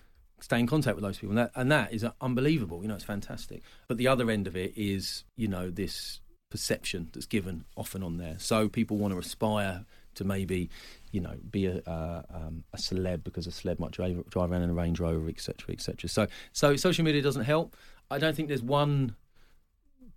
stay 0.41 0.59
in 0.59 0.67
contact 0.67 0.97
with 0.97 1.05
those 1.05 1.19
people, 1.19 1.31
and 1.31 1.39
that 1.39 1.53
and 1.55 1.71
that 1.71 1.93
is 1.93 2.05
unbelievable. 2.21 2.83
You 2.83 2.89
know, 2.89 2.95
it's 2.95 3.05
fantastic. 3.05 3.63
But 3.87 3.99
the 3.99 4.09
other 4.09 4.31
end 4.31 4.47
of 4.47 4.57
it 4.57 4.73
is, 4.77 5.25
you 5.37 5.49
know, 5.49 5.71
this 5.71 6.21
perception 6.51 7.09
that's 7.13 7.27
given 7.27 7.65
often 7.77 8.03
on 8.03 8.19
there. 8.19 8.37
So 8.39 8.69
people 8.69 8.99
want 8.99 9.13
to 9.13 9.19
aspire 9.19 9.87
to 10.15 10.25
maybe, 10.25 10.71
you 11.11 11.21
know, 11.21 11.35
be 11.51 11.67
a 11.67 11.79
uh, 11.87 12.23
um, 12.33 12.65
a 12.73 12.77
celeb 12.77 13.25
because 13.25 13.47
a 13.47 13.51
celeb 13.51 13.79
might 13.79 13.91
drive, 13.91 14.25
drive 14.31 14.51
around 14.51 14.63
in 14.63 14.71
a 14.71 14.75
Range 14.75 14.99
Rover, 14.99 15.29
etc., 15.29 15.73
etc. 15.73 16.09
So 16.09 16.27
so 16.53 16.77
social 16.77 17.05
media 17.05 17.23
doesn't 17.23 17.45
help. 17.45 17.77
I 18.11 18.19
don't 18.19 18.37
think 18.37 18.49
there's 18.49 18.63
one 18.63 19.17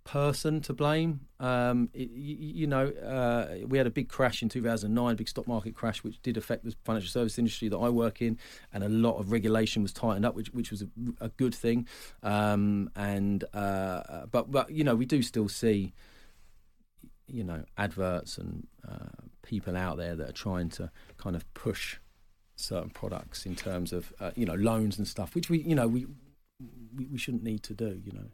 person 0.06 0.60
to 0.62 0.72
blame. 0.72 1.20
Um, 1.40 1.90
it, 1.92 2.10
you, 2.10 2.36
you, 2.36 2.66
know, 2.66 2.88
uh, 2.88 3.66
we 3.66 3.76
had 3.76 3.86
a 3.86 3.90
big 3.90 4.08
crash 4.08 4.42
in 4.42 4.48
2009, 4.48 5.16
big 5.16 5.28
stock 5.28 5.46
market 5.46 5.74
crash, 5.74 6.02
which 6.02 6.22
did 6.22 6.36
affect 6.36 6.64
the 6.64 6.74
financial 6.84 7.10
service 7.10 7.38
industry 7.38 7.68
that 7.68 7.76
I 7.76 7.90
work 7.90 8.22
in, 8.22 8.38
and 8.72 8.82
a 8.82 8.88
lot 8.88 9.18
of 9.18 9.32
regulation 9.32 9.82
was 9.82 9.92
tightened 9.92 10.24
up, 10.24 10.34
which 10.34 10.48
which 10.50 10.70
was 10.70 10.82
a, 10.82 10.88
a 11.20 11.28
good 11.30 11.54
thing. 11.54 11.86
Um, 12.22 12.90
and 12.96 13.44
uh, 13.52 14.26
but 14.30 14.50
but 14.50 14.70
you 14.70 14.84
know, 14.84 14.94
we 14.94 15.04
do 15.04 15.20
still 15.20 15.48
see, 15.48 15.92
you 17.26 17.44
know, 17.44 17.64
adverts 17.76 18.38
and 18.38 18.66
uh, 18.88 19.26
people 19.46 19.76
out 19.76 19.96
there 19.96 20.14
that 20.16 20.28
are 20.28 20.32
trying 20.32 20.68
to 20.70 20.90
kind 21.16 21.36
of 21.36 21.52
push 21.54 21.96
certain 22.56 22.90
products 22.90 23.46
in 23.46 23.54
terms 23.54 23.92
of 23.92 24.12
uh, 24.20 24.30
you 24.34 24.44
know 24.44 24.54
loans 24.54 24.98
and 24.98 25.06
stuff, 25.06 25.34
which 25.34 25.48
we 25.48 25.62
you 25.62 25.74
know 25.74 25.86
we 25.86 26.06
we, 26.94 27.06
we 27.06 27.18
shouldn't 27.18 27.42
need 27.42 27.62
to 27.62 27.74
do. 27.74 28.00
You 28.04 28.12
know. 28.12 28.26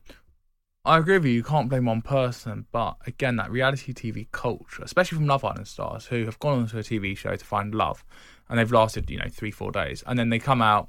I 0.85 0.99
agree 0.99 1.19
with 1.19 1.27
you. 1.27 1.33
You 1.33 1.45
can't 1.45 1.69
blame 1.69 1.85
one 1.85 2.03
person, 2.03 2.67
but 2.73 2.97
again, 3.07 3.37
that 3.37 3.53
reality 3.53 3.93
TV 3.93 4.27
culture, 4.33 4.83
especially 4.83 5.17
from 5.17 5.29
Love 5.29 5.45
Island 5.45 5.69
stars 5.69 6.07
who 6.07 6.25
have 6.25 6.41
gone 6.41 6.59
onto 6.59 6.77
a 6.77 6.83
TV 6.83 7.17
show 7.17 7.37
to 7.37 7.45
find 7.45 7.73
love, 7.73 8.05
and 8.49 8.59
they've 8.59 8.73
lasted, 8.73 9.09
you 9.09 9.19
know, 9.19 9.29
three, 9.31 9.53
four 9.53 9.71
days, 9.71 10.03
and 10.07 10.19
then 10.19 10.31
they 10.31 10.41
come 10.41 10.61
out 10.61 10.89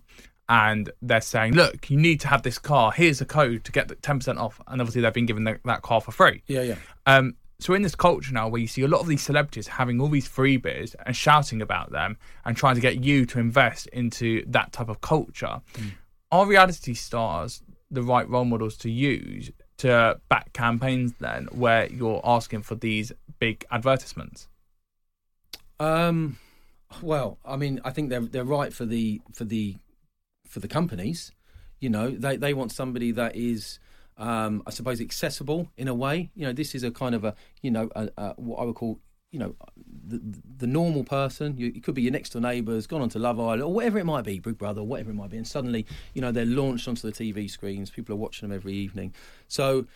and 0.50 0.92
they're 1.02 1.22
saying, 1.22 1.54
"Look, 1.54 1.90
you 1.90 1.98
need 1.98 2.20
to 2.22 2.28
have 2.28 2.42
this 2.42 2.58
car. 2.58 2.92
Here's 2.92 3.22
a 3.22 3.26
code 3.26 3.64
to 3.66 3.72
get 3.72 3.88
the 3.88 3.96
ten 3.96 4.20
percent 4.20 4.40
off." 4.40 4.60
And 4.68 4.82
obviously, 4.82 5.02
they've 5.02 5.14
been 5.14 5.28
given 5.28 5.44
the, 5.44 5.60
that 5.66 5.84
car 5.84 6.02
for 6.02 6.12
free. 6.12 6.44
Yeah, 6.48 6.64
yeah. 6.64 6.76
Um, 7.06 7.36
so 7.64 7.74
in 7.74 7.82
this 7.82 7.96
culture 7.96 8.34
now, 8.34 8.48
where 8.48 8.62
you 8.62 8.68
see 8.68 8.82
a 8.82 8.88
lot 8.88 9.02
of 9.02 9.08
these 9.08 9.22
celebrities 9.22 9.68
having 9.68 10.02
all 10.02 10.10
these 10.10 10.28
freebies 10.28 10.96
and 11.06 11.16
shouting 11.16 11.62
about 11.62 11.92
them 11.92 12.18
and 12.46 12.58
trying 12.58 12.76
to 12.76 12.82
get 12.82 13.04
you 13.04 13.26
to 13.28 13.40
invest 13.40 13.88
into 13.88 14.44
that 14.48 14.74
type 14.74 14.90
of 14.90 15.02
culture, 15.02 15.62
mm. 15.74 15.92
are 16.32 16.46
reality 16.46 16.94
stars 16.94 17.64
the 17.90 18.04
right 18.04 18.28
role 18.28 18.46
models 18.46 18.76
to 18.78 18.90
use 18.90 19.52
to 19.78 20.20
back 20.30 20.52
campaigns 20.54 21.14
then 21.20 21.46
where 21.52 21.88
you're 21.92 22.22
asking 22.24 22.64
for 22.64 22.76
these 22.76 23.12
big 23.40 23.66
advertisements? 23.72 24.48
Um, 25.80 26.38
well, 27.02 27.38
I 27.46 27.56
mean, 27.56 27.80
I 27.84 27.92
think 27.92 28.10
they're 28.10 28.22
they're 28.22 28.44
right 28.44 28.74
for 28.74 28.86
the 28.86 29.22
for 29.34 29.46
the 29.46 29.78
for 30.48 30.60
the 30.60 30.68
companies. 30.68 31.32
You 31.80 31.90
know, 31.90 32.10
they 32.12 32.38
they 32.38 32.54
want 32.54 32.72
somebody 32.72 33.12
that 33.12 33.36
is. 33.36 33.80
Um, 34.18 34.62
I 34.68 34.70
suppose 34.70 35.02
accessible 35.02 35.72
in 35.76 35.88
a 35.88 35.94
way. 35.94 36.30
You 36.36 36.46
know, 36.46 36.54
this 36.54 36.76
is 36.76 36.84
a 36.84 36.92
kind 36.92 37.16
of 37.16 37.24
a, 37.24 37.36
you 37.62 37.72
know, 37.72 37.90
a, 37.96 38.10
a, 38.18 38.34
what 38.36 38.58
I 38.58 38.64
would 38.66 38.76
call 38.76 39.00
you 39.34 39.40
know, 39.40 39.56
the, 40.08 40.22
the 40.60 40.68
normal 40.68 41.04
person, 41.04 41.58
you, 41.58 41.74
it 41.76 41.84
could 41.84 41.96
be 41.96 42.04
your 42.04 42.12
next 42.12 42.30
door 42.30 42.42
neighbours, 42.42 42.86
gone 42.86 43.02
on 43.02 43.10
to 43.10 43.18
Love 43.18 43.40
Island, 43.40 43.64
or 43.64 43.74
whatever 43.74 43.98
it 43.98 44.06
might 44.06 44.24
be, 44.24 44.38
Big 44.38 44.60
Brother, 44.60 44.82
or 44.82 44.88
whatever 44.88 45.10
it 45.10 45.16
might 45.16 45.32
be, 45.32 45.38
and 45.38 45.48
suddenly, 45.48 45.88
you 46.14 46.22
know, 46.22 46.32
they're 46.32 46.46
launched 46.46 46.88
onto 46.88 47.10
the 47.10 47.12
TV 47.12 47.50
screens. 47.50 47.90
People 47.90 48.14
are 48.14 48.18
watching 48.18 48.48
them 48.48 48.56
every 48.56 48.74
evening. 48.74 49.12
So, 49.48 49.88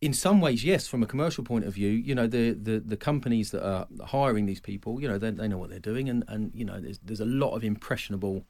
in 0.00 0.12
some 0.12 0.40
ways, 0.40 0.62
yes, 0.62 0.86
from 0.86 1.02
a 1.02 1.06
commercial 1.06 1.42
point 1.42 1.64
of 1.64 1.74
view, 1.74 1.90
you 1.90 2.14
know, 2.14 2.28
the, 2.28 2.52
the, 2.52 2.78
the 2.78 2.96
companies 2.96 3.50
that 3.50 3.66
are 3.66 3.88
hiring 4.06 4.46
these 4.46 4.60
people, 4.60 5.00
you 5.00 5.08
know, 5.08 5.18
they, 5.18 5.32
they 5.32 5.48
know 5.48 5.58
what 5.58 5.70
they're 5.70 5.80
doing, 5.80 6.08
and, 6.08 6.22
and 6.28 6.52
you 6.54 6.64
know, 6.64 6.78
there's, 6.80 7.00
there's 7.00 7.20
a 7.20 7.26
lot 7.26 7.56
of 7.56 7.64
impressionable 7.64 8.46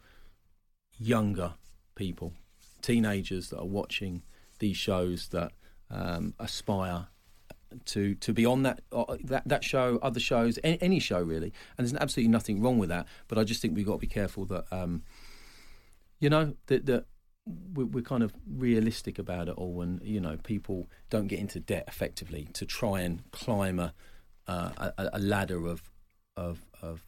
younger 0.99 1.55
people, 1.95 2.35
teenagers 2.83 3.49
that 3.49 3.59
are 3.59 3.67
watching 3.67 4.23
these 4.59 4.77
shows 4.77 5.29
that 5.29 5.53
um, 5.91 6.35
aspire 6.38 7.09
to 7.85 8.15
to 8.17 8.33
be 8.33 8.47
on 8.47 8.62
that 8.62 8.81
uh, 8.93 9.17
that 9.25 9.47
that 9.47 9.65
show, 9.65 9.99
other 10.03 10.21
shows, 10.21 10.59
any, 10.65 10.79
any, 10.81 10.99
show 10.99 11.21
really. 11.21 11.53
And 11.77 11.87
there's 11.87 12.00
absolutely 12.00 12.31
nothing 12.31 12.62
wrong 12.62 12.79
with 12.79 12.88
that. 12.88 13.07
But 13.29 13.38
I 13.38 13.45
just 13.45 13.61
think 13.61 13.77
we've 13.77 13.87
got 13.87 13.95
to 13.95 13.99
be 13.99 14.07
careful 14.07 14.45
that 14.47 14.65
um, 14.71 15.03
you 16.21 16.31
know 16.31 16.55
that 16.67 16.87
that 16.87 17.07
we're 17.47 18.03
kind 18.03 18.23
of 18.23 18.35
realistic 18.47 19.19
about 19.19 19.49
it 19.49 19.55
all, 19.57 19.81
and 19.81 20.00
you 20.03 20.21
know 20.21 20.37
people 20.43 20.88
don't 21.11 21.29
get 21.29 21.38
into 21.38 21.61
debt 21.61 21.85
effectively 21.88 22.49
to 22.55 22.67
try 22.67 23.00
and 23.00 23.31
climb 23.31 23.79
a 23.79 23.95
uh, 24.47 24.91
a, 24.97 25.11
a, 25.15 25.19
ladder 25.19 25.67
of 25.67 25.83
of 26.37 26.65
of 26.81 27.05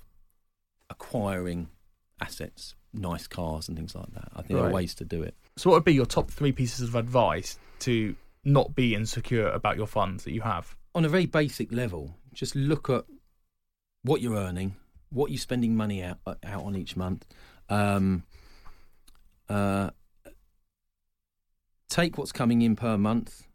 acquiring 0.88 1.68
assets, 2.20 2.74
nice 2.92 3.26
cars 3.26 3.68
and 3.68 3.76
things 3.76 3.94
like 3.94 4.12
that. 4.12 4.28
I 4.32 4.42
think 4.42 4.50
right. 4.50 4.62
there 4.62 4.70
are 4.70 4.74
ways 4.74 4.94
to 4.96 5.04
do 5.04 5.22
it. 5.22 5.34
So, 5.60 5.68
what 5.68 5.76
would 5.76 5.84
be 5.84 5.92
your 5.92 6.06
top 6.06 6.30
three 6.30 6.52
pieces 6.52 6.88
of 6.88 6.94
advice 6.94 7.58
to 7.80 8.16
not 8.46 8.74
be 8.74 8.94
insecure 8.94 9.46
about 9.48 9.76
your 9.76 9.86
funds 9.86 10.24
that 10.24 10.32
you 10.32 10.40
have? 10.40 10.74
On 10.94 11.04
a 11.04 11.08
very 11.10 11.26
basic 11.26 11.70
level, 11.70 12.16
just 12.32 12.56
look 12.56 12.88
at 12.88 13.04
what 14.00 14.22
you're 14.22 14.36
earning, 14.36 14.76
what 15.10 15.30
you're 15.30 15.36
spending 15.36 15.76
money 15.76 16.02
out 16.02 16.16
out 16.26 16.64
on 16.64 16.76
each 16.76 16.96
month. 16.96 17.26
Um, 17.68 18.22
uh, 19.50 19.90
take 21.90 22.16
what's 22.16 22.32
coming 22.32 22.62
in 22.62 22.74
per 22.74 22.96
month 22.96 23.46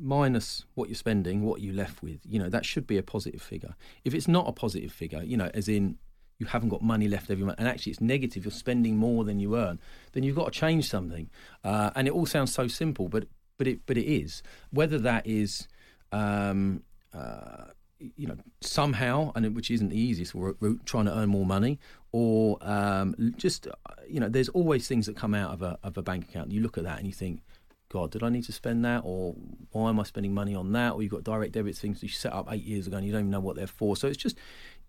minus 0.00 0.64
what 0.74 0.90
you're 0.90 0.94
spending, 0.94 1.42
what 1.42 1.60
you 1.60 1.72
left 1.72 2.04
with. 2.04 2.20
You 2.24 2.38
know 2.38 2.48
that 2.50 2.64
should 2.64 2.86
be 2.86 2.98
a 2.98 3.02
positive 3.02 3.42
figure. 3.42 3.74
If 4.04 4.14
it's 4.14 4.28
not 4.28 4.48
a 4.48 4.52
positive 4.52 4.92
figure, 4.92 5.24
you 5.24 5.36
know, 5.36 5.50
as 5.54 5.68
in 5.68 5.98
you 6.40 6.46
haven't 6.46 6.70
got 6.70 6.82
money 6.82 7.06
left 7.06 7.30
every 7.30 7.44
month, 7.44 7.58
and 7.58 7.68
actually 7.68 7.92
it's 7.92 8.00
negative, 8.00 8.44
you're 8.44 8.50
spending 8.50 8.96
more 8.96 9.24
than 9.24 9.38
you 9.38 9.56
earn, 9.56 9.78
then 10.12 10.22
you've 10.22 10.36
got 10.36 10.52
to 10.52 10.58
change 10.58 10.88
something. 10.88 11.30
Uh, 11.62 11.90
and 11.94 12.08
it 12.08 12.12
all 12.12 12.26
sounds 12.26 12.52
so 12.52 12.66
simple, 12.66 13.08
but 13.08 13.28
but 13.58 13.68
it 13.68 13.80
but 13.84 13.98
it 13.98 14.06
is 14.06 14.42
whether 14.70 14.98
that 14.98 15.26
is 15.26 15.68
um, 16.12 16.82
uh, 17.12 17.66
you 17.98 18.26
know 18.26 18.36
somehow 18.62 19.30
and 19.34 19.54
which 19.54 19.70
isn't 19.70 19.90
the 19.90 20.00
easiest 20.00 20.34
route 20.34 20.80
trying 20.86 21.04
to 21.04 21.14
earn 21.14 21.28
more 21.28 21.44
money 21.44 21.78
or 22.10 22.56
um, 22.62 23.14
just 23.36 23.68
you 24.08 24.18
know 24.18 24.30
there's 24.30 24.48
always 24.48 24.88
things 24.88 25.04
that 25.04 25.14
come 25.14 25.34
out 25.34 25.52
of 25.52 25.60
a 25.60 25.78
of 25.82 25.98
a 25.98 26.02
bank 26.02 26.24
account 26.30 26.50
you 26.50 26.62
look 26.62 26.78
at 26.78 26.84
that 26.84 26.96
and 26.96 27.06
you 27.06 27.12
think 27.12 27.42
God, 27.90 28.12
did 28.12 28.22
I 28.22 28.28
need 28.28 28.44
to 28.44 28.52
spend 28.52 28.84
that? 28.84 29.02
Or 29.04 29.34
why 29.72 29.88
am 29.88 29.98
I 29.98 30.04
spending 30.04 30.32
money 30.32 30.54
on 30.54 30.70
that? 30.72 30.92
Or 30.92 31.02
you've 31.02 31.10
got 31.10 31.24
direct 31.24 31.52
debits 31.52 31.80
things 31.80 32.02
you 32.02 32.08
set 32.08 32.32
up 32.32 32.46
eight 32.50 32.62
years 32.62 32.86
ago 32.86 32.96
and 32.96 33.04
you 33.04 33.10
don't 33.10 33.22
even 33.22 33.30
know 33.32 33.40
what 33.40 33.56
they're 33.56 33.66
for. 33.66 33.96
So 33.96 34.06
it's 34.06 34.16
just, 34.16 34.38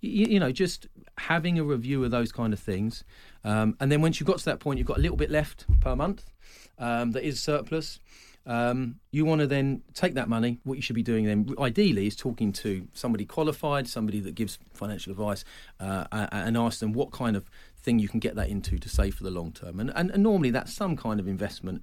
you, 0.01 0.27
you 0.27 0.39
know, 0.39 0.51
just 0.51 0.87
having 1.17 1.59
a 1.59 1.63
review 1.63 2.03
of 2.03 2.11
those 2.11 2.31
kind 2.31 2.53
of 2.53 2.59
things. 2.59 3.03
Um, 3.43 3.75
and 3.79 3.91
then 3.91 4.01
once 4.01 4.19
you've 4.19 4.27
got 4.27 4.39
to 4.39 4.45
that 4.45 4.59
point, 4.59 4.77
you've 4.77 4.87
got 4.87 4.97
a 4.97 5.01
little 5.01 5.17
bit 5.17 5.31
left 5.31 5.65
per 5.79 5.95
month 5.95 6.25
um, 6.77 7.11
that 7.11 7.23
is 7.23 7.39
surplus. 7.39 7.99
Um, 8.45 8.95
you 9.11 9.23
want 9.23 9.41
to 9.41 9.47
then 9.47 9.83
take 9.93 10.15
that 10.15 10.27
money. 10.27 10.59
What 10.63 10.73
you 10.73 10.81
should 10.81 10.95
be 10.95 11.03
doing 11.03 11.25
then, 11.25 11.53
ideally, 11.59 12.07
is 12.07 12.15
talking 12.15 12.51
to 12.53 12.87
somebody 12.93 13.23
qualified, 13.23 13.87
somebody 13.87 14.19
that 14.21 14.33
gives 14.33 14.57
financial 14.73 15.11
advice, 15.11 15.45
uh, 15.79 16.05
and 16.11 16.57
ask 16.57 16.79
them 16.79 16.91
what 16.91 17.11
kind 17.11 17.35
of 17.35 17.49
thing 17.81 17.99
you 17.99 18.07
can 18.07 18.19
get 18.19 18.35
that 18.35 18.49
into 18.49 18.77
to 18.77 18.89
save 18.89 19.15
for 19.15 19.23
the 19.23 19.31
long 19.31 19.51
term. 19.51 19.79
And, 19.79 19.91
and, 19.95 20.11
and, 20.11 20.21
normally 20.21 20.51
that's 20.51 20.73
some 20.73 20.95
kind 20.95 21.19
of 21.19 21.27
investment 21.27 21.81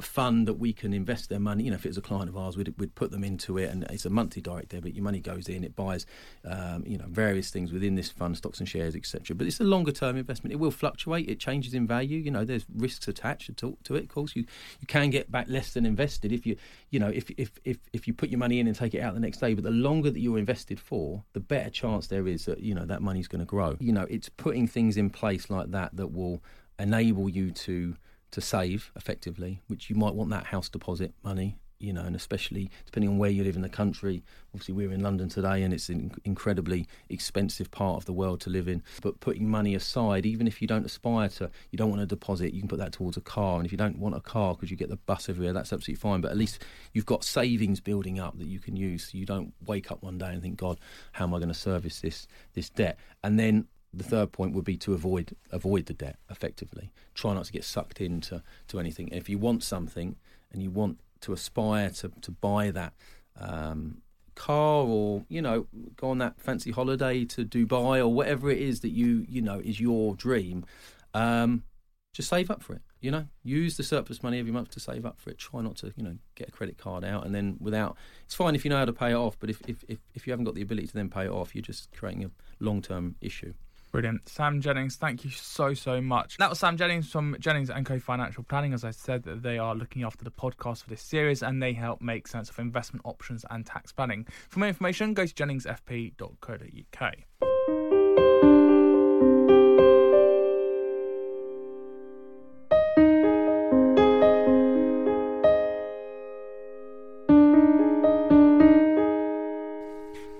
fund 0.00 0.46
that 0.46 0.54
we 0.54 0.72
can 0.72 0.92
invest 0.92 1.28
their 1.28 1.40
money. 1.40 1.64
You 1.64 1.70
know, 1.70 1.76
if 1.76 1.86
it 1.86 1.88
was 1.88 1.96
a 1.96 2.02
client 2.02 2.28
of 2.28 2.36
ours, 2.36 2.56
we'd, 2.56 2.74
we'd 2.78 2.94
put 2.94 3.10
them 3.10 3.24
into 3.24 3.58
it, 3.58 3.70
and 3.70 3.84
it's 3.84 4.04
a 4.04 4.10
monthly 4.10 4.42
direct 4.42 4.70
debit. 4.70 4.94
Your 4.94 5.04
money 5.04 5.20
goes 5.20 5.48
in, 5.48 5.64
it 5.64 5.74
buys, 5.74 6.06
um, 6.44 6.84
you 6.86 6.98
know, 6.98 7.06
various 7.08 7.50
things 7.50 7.72
within 7.72 7.94
this 7.94 8.10
fund, 8.10 8.36
stocks 8.36 8.58
and 8.58 8.68
shares, 8.68 8.94
etc. 8.94 9.34
But 9.34 9.46
it's 9.46 9.60
a 9.60 9.64
longer 9.64 9.92
term 9.92 10.16
investment. 10.16 10.52
It 10.52 10.56
will 10.56 10.70
fluctuate. 10.70 11.28
It 11.28 11.40
changes 11.40 11.74
in 11.74 11.86
value. 11.86 12.18
You 12.18 12.30
know, 12.30 12.44
there's 12.44 12.66
risks 12.74 13.08
attached 13.08 13.56
to, 13.56 13.78
to 13.84 13.94
it. 13.96 14.04
Of 14.04 14.08
course, 14.08 14.36
you 14.36 14.44
you 14.80 14.86
can 14.86 15.10
get 15.10 15.30
back 15.30 15.46
less 15.48 15.72
than 15.72 15.86
invested 15.86 16.32
if 16.32 16.46
you 16.46 16.56
you 16.90 17.00
know 17.00 17.08
if 17.08 17.30
if 17.36 17.50
if 17.64 17.78
if 17.92 18.06
you 18.06 18.12
put 18.12 18.28
your 18.28 18.38
money 18.38 18.60
in 18.60 18.66
and 18.66 18.76
take 18.76 18.94
it 18.94 19.00
out 19.00 19.14
the 19.14 19.20
next 19.20 19.38
day. 19.38 19.54
But 19.54 19.64
the 19.64 19.70
longer 19.70 20.10
that 20.10 20.20
you're 20.20 20.38
invested 20.38 20.78
for, 20.78 21.24
the 21.32 21.40
better 21.40 21.70
chance 21.70 22.08
there 22.08 22.26
is 22.28 22.44
that 22.44 22.60
you 22.60 22.74
know 22.74 22.84
that 22.84 23.00
money's 23.00 23.28
going 23.28 23.40
to 23.40 23.46
grow. 23.46 23.76
You 23.80 23.92
know, 23.92 24.06
it's 24.10 24.28
putting 24.28 24.66
things 24.66 24.97
in 24.98 25.10
place 25.10 25.50
like 25.50 25.70
that 25.70 25.96
that 25.96 26.12
will 26.12 26.42
enable 26.78 27.28
you 27.28 27.50
to 27.50 27.96
to 28.30 28.40
save 28.40 28.92
effectively, 28.94 29.62
which 29.68 29.88
you 29.88 29.96
might 29.96 30.14
want 30.14 30.30
that 30.30 30.46
house 30.46 30.68
deposit 30.68 31.14
money, 31.24 31.58
you 31.78 31.92
know, 31.92 32.02
and 32.02 32.16
especially 32.16 32.70
depending 32.84 33.08
on 33.08 33.18
where 33.18 33.30
you 33.30 33.42
live 33.42 33.56
in 33.56 33.62
the 33.62 33.68
country. 33.68 34.22
Obviously, 34.52 34.74
we're 34.74 34.92
in 34.92 35.02
London 35.02 35.28
today, 35.28 35.62
and 35.62 35.72
it's 35.72 35.88
an 35.88 36.12
incredibly 36.24 36.86
expensive 37.08 37.70
part 37.70 37.96
of 37.96 38.04
the 38.04 38.12
world 38.12 38.40
to 38.40 38.50
live 38.50 38.68
in. 38.68 38.82
But 39.00 39.20
putting 39.20 39.48
money 39.48 39.74
aside, 39.74 40.26
even 40.26 40.46
if 40.46 40.60
you 40.60 40.68
don't 40.68 40.84
aspire 40.84 41.28
to, 41.30 41.50
you 41.70 41.76
don't 41.78 41.90
want 41.90 42.02
a 42.02 42.06
deposit, 42.06 42.52
you 42.52 42.60
can 42.60 42.68
put 42.68 42.78
that 42.78 42.92
towards 42.92 43.16
a 43.16 43.22
car. 43.22 43.56
And 43.56 43.66
if 43.66 43.72
you 43.72 43.78
don't 43.78 43.98
want 43.98 44.16
a 44.16 44.20
car 44.20 44.54
because 44.54 44.70
you 44.70 44.76
get 44.76 44.88
the 44.88 44.96
bus 44.96 45.28
everywhere, 45.28 45.52
that's 45.52 45.72
absolutely 45.72 46.00
fine. 46.00 46.20
But 46.20 46.32
at 46.32 46.36
least 46.36 46.64
you've 46.92 47.06
got 47.06 47.24
savings 47.24 47.80
building 47.80 48.18
up 48.18 48.38
that 48.38 48.48
you 48.48 48.58
can 48.58 48.76
use, 48.76 49.04
so 49.10 49.18
you 49.18 49.24
don't 49.24 49.54
wake 49.64 49.90
up 49.90 50.02
one 50.02 50.18
day 50.18 50.28
and 50.28 50.42
think, 50.42 50.56
God, 50.56 50.78
how 51.12 51.24
am 51.24 51.34
I 51.34 51.38
going 51.38 51.48
to 51.48 51.54
service 51.54 52.00
this 52.00 52.26
this 52.54 52.68
debt? 52.68 52.98
And 53.22 53.38
then 53.38 53.68
the 53.92 54.04
third 54.04 54.32
point 54.32 54.54
would 54.54 54.64
be 54.64 54.76
to 54.76 54.92
avoid 54.92 55.34
avoid 55.50 55.86
the 55.86 55.94
debt 55.94 56.18
effectively. 56.30 56.92
Try 57.14 57.34
not 57.34 57.46
to 57.46 57.52
get 57.52 57.64
sucked 57.64 58.00
into 58.00 58.42
to 58.68 58.78
anything. 58.78 59.08
if 59.08 59.28
you 59.28 59.38
want 59.38 59.62
something 59.62 60.16
and 60.52 60.62
you 60.62 60.70
want 60.70 61.00
to 61.22 61.32
aspire 61.32 61.90
to 61.90 62.10
to 62.20 62.30
buy 62.30 62.70
that 62.70 62.92
um, 63.40 64.02
car 64.34 64.84
or 64.84 65.24
you 65.28 65.42
know 65.42 65.66
go 65.96 66.10
on 66.10 66.18
that 66.18 66.40
fancy 66.40 66.70
holiday 66.70 67.24
to 67.24 67.44
Dubai 67.44 67.98
or 67.98 68.08
whatever 68.08 68.50
it 68.50 68.58
is 68.58 68.80
that 68.80 68.90
you 68.90 69.26
you 69.28 69.42
know 69.42 69.60
is 69.60 69.80
your 69.80 70.14
dream, 70.14 70.64
um, 71.14 71.64
just 72.12 72.28
save 72.28 72.50
up 72.50 72.62
for 72.62 72.74
it. 72.74 72.82
You 73.00 73.12
know, 73.12 73.26
use 73.44 73.76
the 73.76 73.84
surplus 73.84 74.24
money 74.24 74.40
every 74.40 74.50
month 74.50 74.70
to 74.70 74.80
save 74.80 75.06
up 75.06 75.20
for 75.20 75.30
it. 75.30 75.38
Try 75.38 75.60
not 75.60 75.76
to, 75.76 75.92
you 75.96 76.02
know, 76.02 76.16
get 76.34 76.48
a 76.48 76.50
credit 76.50 76.76
card 76.76 77.04
out 77.04 77.24
and 77.24 77.32
then 77.32 77.56
without. 77.60 77.96
It's 78.24 78.34
fine 78.34 78.56
if 78.56 78.64
you 78.64 78.70
know 78.70 78.78
how 78.78 78.86
to 78.86 78.92
pay 78.92 79.12
it 79.12 79.14
off, 79.14 79.38
but 79.38 79.50
if 79.50 79.60
if 79.68 79.84
if, 79.86 79.98
if 80.14 80.26
you 80.26 80.32
haven't 80.32 80.44
got 80.44 80.56
the 80.56 80.62
ability 80.62 80.88
to 80.88 80.94
then 80.94 81.08
pay 81.08 81.26
it 81.26 81.30
off, 81.30 81.54
you're 81.54 81.62
just 81.62 81.92
creating 81.96 82.24
a 82.24 82.30
long 82.58 82.82
term 82.82 83.14
issue. 83.20 83.54
Brilliant. 83.90 84.28
Sam 84.28 84.60
Jennings, 84.60 84.96
thank 84.96 85.24
you 85.24 85.30
so, 85.30 85.72
so 85.74 86.00
much. 86.00 86.36
That 86.36 86.50
was 86.50 86.58
Sam 86.58 86.76
Jennings 86.76 87.10
from 87.10 87.36
Jennings 87.40 87.70
and 87.70 87.86
Co 87.86 87.98
Financial 87.98 88.42
Planning. 88.42 88.74
As 88.74 88.84
I 88.84 88.90
said, 88.90 89.24
they 89.24 89.58
are 89.58 89.74
looking 89.74 90.02
after 90.02 90.24
the 90.24 90.30
podcast 90.30 90.82
for 90.84 90.90
this 90.90 91.02
series 91.02 91.42
and 91.42 91.62
they 91.62 91.72
help 91.72 92.02
make 92.02 92.28
sense 92.28 92.50
of 92.50 92.58
investment 92.58 93.06
options 93.06 93.44
and 93.50 93.64
tax 93.64 93.92
planning. 93.92 94.26
For 94.50 94.58
more 94.58 94.68
information, 94.68 95.14
go 95.14 95.24
to 95.26 95.32
jenningsfp.co.uk. 95.32 97.14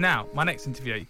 Now, 0.00 0.28
my 0.32 0.44
next 0.44 0.68
interview 0.68 1.04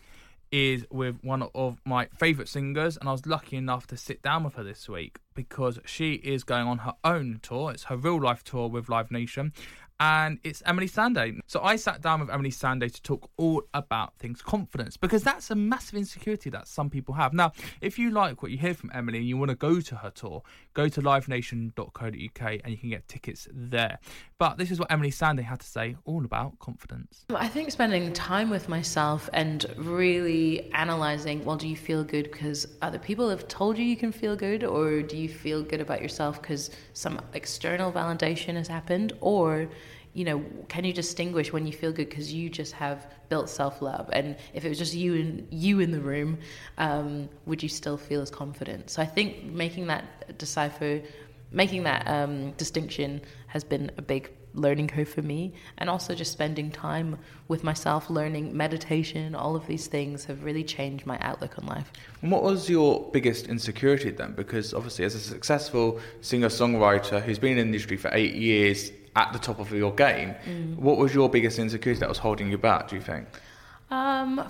is 0.50 0.86
with 0.90 1.16
one 1.22 1.48
of 1.54 1.80
my 1.84 2.06
favourite 2.16 2.48
singers, 2.48 2.96
and 2.96 3.08
I 3.08 3.12
was 3.12 3.26
lucky 3.26 3.56
enough 3.56 3.86
to 3.88 3.96
sit 3.96 4.22
down 4.22 4.44
with 4.44 4.54
her 4.54 4.64
this 4.64 4.88
week 4.88 5.18
because 5.34 5.78
she 5.84 6.14
is 6.14 6.44
going 6.44 6.66
on 6.66 6.78
her 6.78 6.94
own 7.04 7.40
tour. 7.42 7.72
It's 7.72 7.84
her 7.84 7.96
real 7.96 8.20
life 8.20 8.44
tour 8.44 8.68
with 8.68 8.88
Live 8.88 9.10
Nation, 9.10 9.52
and 10.00 10.38
it's 10.44 10.62
Emeli 10.62 10.90
Sandé. 10.90 11.38
So 11.46 11.60
I 11.62 11.76
sat 11.76 12.00
down 12.00 12.20
with 12.20 12.28
Emeli 12.28 12.52
Sandé 12.52 12.92
to 12.92 13.02
talk 13.02 13.30
all 13.36 13.62
about 13.74 14.16
things 14.16 14.42
confidence 14.42 14.96
because 14.96 15.22
that's 15.22 15.50
a 15.50 15.54
massive 15.54 15.96
insecurity 15.96 16.50
that 16.50 16.68
some 16.68 16.88
people 16.88 17.14
have. 17.14 17.32
Now, 17.32 17.52
if 17.80 17.98
you 17.98 18.10
like 18.10 18.42
what 18.42 18.50
you 18.50 18.58
hear 18.58 18.74
from 18.74 18.90
Emeli 18.90 19.16
and 19.16 19.26
you 19.26 19.36
want 19.36 19.50
to 19.50 19.56
go 19.56 19.80
to 19.80 19.96
her 19.96 20.10
tour, 20.10 20.42
go 20.74 20.88
to 20.88 21.02
livenation.co.uk 21.02 22.60
and 22.64 22.68
you 22.68 22.76
can 22.76 22.90
get 22.90 23.08
tickets 23.08 23.48
there. 23.52 23.98
But 24.38 24.58
this 24.58 24.70
is 24.70 24.78
what 24.78 24.88
Emeli 24.88 25.08
Sandé 25.08 25.42
had 25.42 25.60
to 25.60 25.66
say 25.66 25.96
all 26.04 26.24
about 26.24 26.58
confidence. 26.60 27.24
I 27.34 27.48
think 27.48 27.70
spending 27.70 28.12
time 28.12 28.50
with 28.50 28.68
myself 28.68 29.28
and 29.32 29.66
really 29.76 30.70
analyzing 30.72 31.44
well, 31.44 31.56
do 31.56 31.66
you 31.68 31.76
feel 31.76 32.04
good 32.04 32.30
because 32.30 32.66
other 32.82 32.98
people 32.98 33.28
have 33.30 33.48
told 33.48 33.78
you 33.78 33.84
you 33.84 33.96
can 33.96 34.12
feel 34.12 34.36
good, 34.36 34.64
or 34.64 35.02
do 35.02 35.16
you 35.16 35.28
feel 35.28 35.62
good 35.62 35.80
about 35.80 36.00
yourself 36.02 36.40
because 36.40 36.70
some 36.92 37.20
external 37.34 37.90
validation 37.90 38.54
has 38.54 38.68
happened, 38.68 39.12
or 39.20 39.68
you 40.18 40.24
know, 40.24 40.44
can 40.66 40.84
you 40.84 40.92
distinguish 40.92 41.52
when 41.52 41.64
you 41.64 41.72
feel 41.72 41.92
good 41.92 42.08
because 42.08 42.32
you 42.32 42.50
just 42.50 42.72
have 42.72 43.06
built 43.28 43.48
self 43.48 43.80
love? 43.80 44.10
And 44.12 44.36
if 44.52 44.64
it 44.64 44.68
was 44.68 44.76
just 44.76 44.92
you 44.92 45.14
and 45.14 45.46
you 45.50 45.78
in 45.78 45.92
the 45.92 46.00
room, 46.00 46.38
um, 46.76 47.28
would 47.46 47.62
you 47.62 47.68
still 47.68 47.96
feel 47.96 48.20
as 48.20 48.28
confident? 48.28 48.90
So 48.90 49.00
I 49.00 49.06
think 49.06 49.44
making 49.44 49.86
that 49.86 50.36
decipher, 50.36 51.00
making 51.52 51.84
that 51.84 52.08
um, 52.08 52.50
distinction 52.52 53.20
has 53.46 53.62
been 53.62 53.92
a 53.96 54.02
big 54.02 54.32
learning 54.54 54.88
curve 54.88 55.08
for 55.08 55.22
me 55.22 55.54
and 55.76 55.88
also 55.88 56.16
just 56.16 56.32
spending 56.32 56.68
time 56.72 57.16
with 57.46 57.62
myself 57.62 58.10
learning 58.10 58.56
meditation 58.56 59.34
all 59.34 59.54
of 59.54 59.66
these 59.66 59.86
things 59.86 60.24
have 60.24 60.42
really 60.42 60.64
changed 60.64 61.06
my 61.06 61.18
outlook 61.20 61.58
on 61.58 61.66
life 61.66 61.92
and 62.22 62.32
what 62.32 62.42
was 62.42 62.68
your 62.68 63.08
biggest 63.12 63.46
insecurity 63.46 64.10
then 64.10 64.32
because 64.32 64.72
obviously 64.72 65.04
as 65.04 65.14
a 65.14 65.20
successful 65.20 66.00
singer 66.22 66.48
songwriter 66.48 67.22
who's 67.22 67.38
been 67.38 67.52
in 67.52 67.56
the 67.58 67.62
industry 67.62 67.96
for 67.96 68.10
eight 68.14 68.34
years 68.34 68.90
at 69.16 69.32
the 69.32 69.38
top 69.38 69.58
of 69.58 69.72
your 69.72 69.92
game. 69.94 70.34
Mm. 70.44 70.76
What 70.76 70.98
was 70.98 71.14
your 71.14 71.28
biggest 71.28 71.58
insecurity 71.58 72.00
that 72.00 72.08
was 72.08 72.18
holding 72.18 72.50
you 72.50 72.58
back, 72.58 72.88
do 72.88 72.96
you 72.96 73.02
think? 73.02 73.26
Um, 73.90 74.46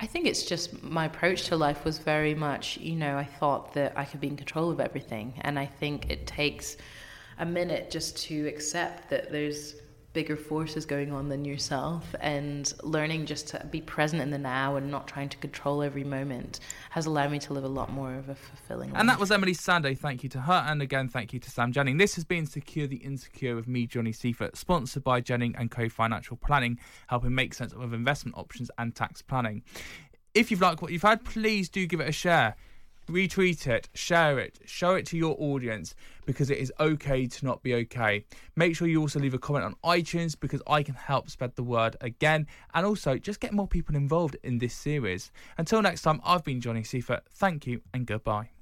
I 0.00 0.06
think 0.06 0.26
it's 0.26 0.42
just 0.44 0.82
my 0.82 1.06
approach 1.06 1.44
to 1.44 1.56
life 1.56 1.84
was 1.84 1.98
very 1.98 2.34
much, 2.34 2.76
you 2.78 2.96
know, 2.96 3.16
I 3.16 3.24
thought 3.24 3.74
that 3.74 3.92
I 3.96 4.04
could 4.04 4.20
be 4.20 4.26
in 4.26 4.36
control 4.36 4.70
of 4.70 4.80
everything. 4.80 5.34
And 5.42 5.58
I 5.58 5.66
think 5.66 6.10
it 6.10 6.26
takes 6.26 6.76
a 7.38 7.46
minute 7.46 7.90
just 7.90 8.16
to 8.24 8.46
accept 8.48 9.08
that 9.10 9.30
there's 9.30 9.76
bigger 10.12 10.36
forces 10.36 10.84
going 10.84 11.12
on 11.12 11.28
than 11.28 11.44
yourself 11.44 12.14
and 12.20 12.72
learning 12.82 13.26
just 13.26 13.48
to 13.48 13.66
be 13.70 13.80
present 13.80 14.20
in 14.20 14.30
the 14.30 14.38
now 14.38 14.76
and 14.76 14.90
not 14.90 15.06
trying 15.06 15.28
to 15.28 15.36
control 15.38 15.82
every 15.82 16.04
moment 16.04 16.60
has 16.90 17.06
allowed 17.06 17.30
me 17.30 17.38
to 17.38 17.52
live 17.52 17.64
a 17.64 17.68
lot 17.68 17.90
more 17.90 18.14
of 18.14 18.28
a 18.28 18.34
fulfilling 18.34 18.90
life. 18.90 19.00
And 19.00 19.08
that 19.08 19.18
was 19.18 19.30
Emeli 19.30 19.56
Sandé. 19.56 19.96
Thank 19.96 20.22
you 20.22 20.28
to 20.30 20.40
her. 20.42 20.64
And 20.66 20.82
again, 20.82 21.08
thank 21.08 21.32
you 21.32 21.40
to 21.40 21.50
Sam 21.50 21.72
Jennings. 21.72 21.98
This 21.98 22.14
has 22.16 22.24
been 22.24 22.46
Secure 22.46 22.86
the 22.86 22.96
Insecure 22.96 23.56
with 23.56 23.66
me, 23.66 23.86
Johnny 23.86 24.12
Seifert, 24.12 24.56
sponsored 24.56 25.02
by 25.02 25.20
Jennings 25.20 25.56
and 25.58 25.70
Co 25.70 25.88
Financial 25.88 26.36
Planning, 26.36 26.78
helping 27.08 27.34
make 27.34 27.54
sense 27.54 27.72
of 27.72 27.92
investment 27.92 28.36
options 28.36 28.70
and 28.78 28.94
tax 28.94 29.22
planning. 29.22 29.62
If 30.34 30.50
you've 30.50 30.60
liked 30.60 30.82
what 30.82 30.92
you've 30.92 31.02
had, 31.02 31.24
please 31.24 31.68
do 31.68 31.86
give 31.86 32.00
it 32.00 32.08
a 32.08 32.12
share 32.12 32.56
retweet 33.12 33.66
it, 33.66 33.88
share 33.94 34.38
it, 34.38 34.58
show 34.64 34.94
it 34.94 35.06
to 35.06 35.16
your 35.16 35.36
audience 35.38 35.94
because 36.26 36.50
it 36.50 36.58
is 36.58 36.72
okay 36.80 37.26
to 37.26 37.44
not 37.44 37.62
be 37.62 37.74
okay. 37.74 38.24
Make 38.56 38.76
sure 38.76 38.88
you 38.88 39.00
also 39.00 39.20
leave 39.20 39.34
a 39.34 39.38
comment 39.38 39.64
on 39.64 39.74
iTunes 39.84 40.38
because 40.38 40.62
I 40.66 40.82
can 40.82 40.94
help 40.94 41.30
spread 41.30 41.54
the 41.54 41.62
word 41.62 41.96
again 42.00 42.46
and 42.74 42.86
also 42.86 43.18
just 43.18 43.40
get 43.40 43.52
more 43.52 43.68
people 43.68 43.96
involved 43.96 44.36
in 44.42 44.58
this 44.58 44.74
series. 44.74 45.30
Until 45.58 45.82
next 45.82 46.02
time, 46.02 46.20
I've 46.24 46.44
been 46.44 46.60
Johnny 46.60 46.84
Seifert. 46.84 47.24
Thank 47.32 47.66
you 47.66 47.82
and 47.92 48.06
goodbye. 48.06 48.61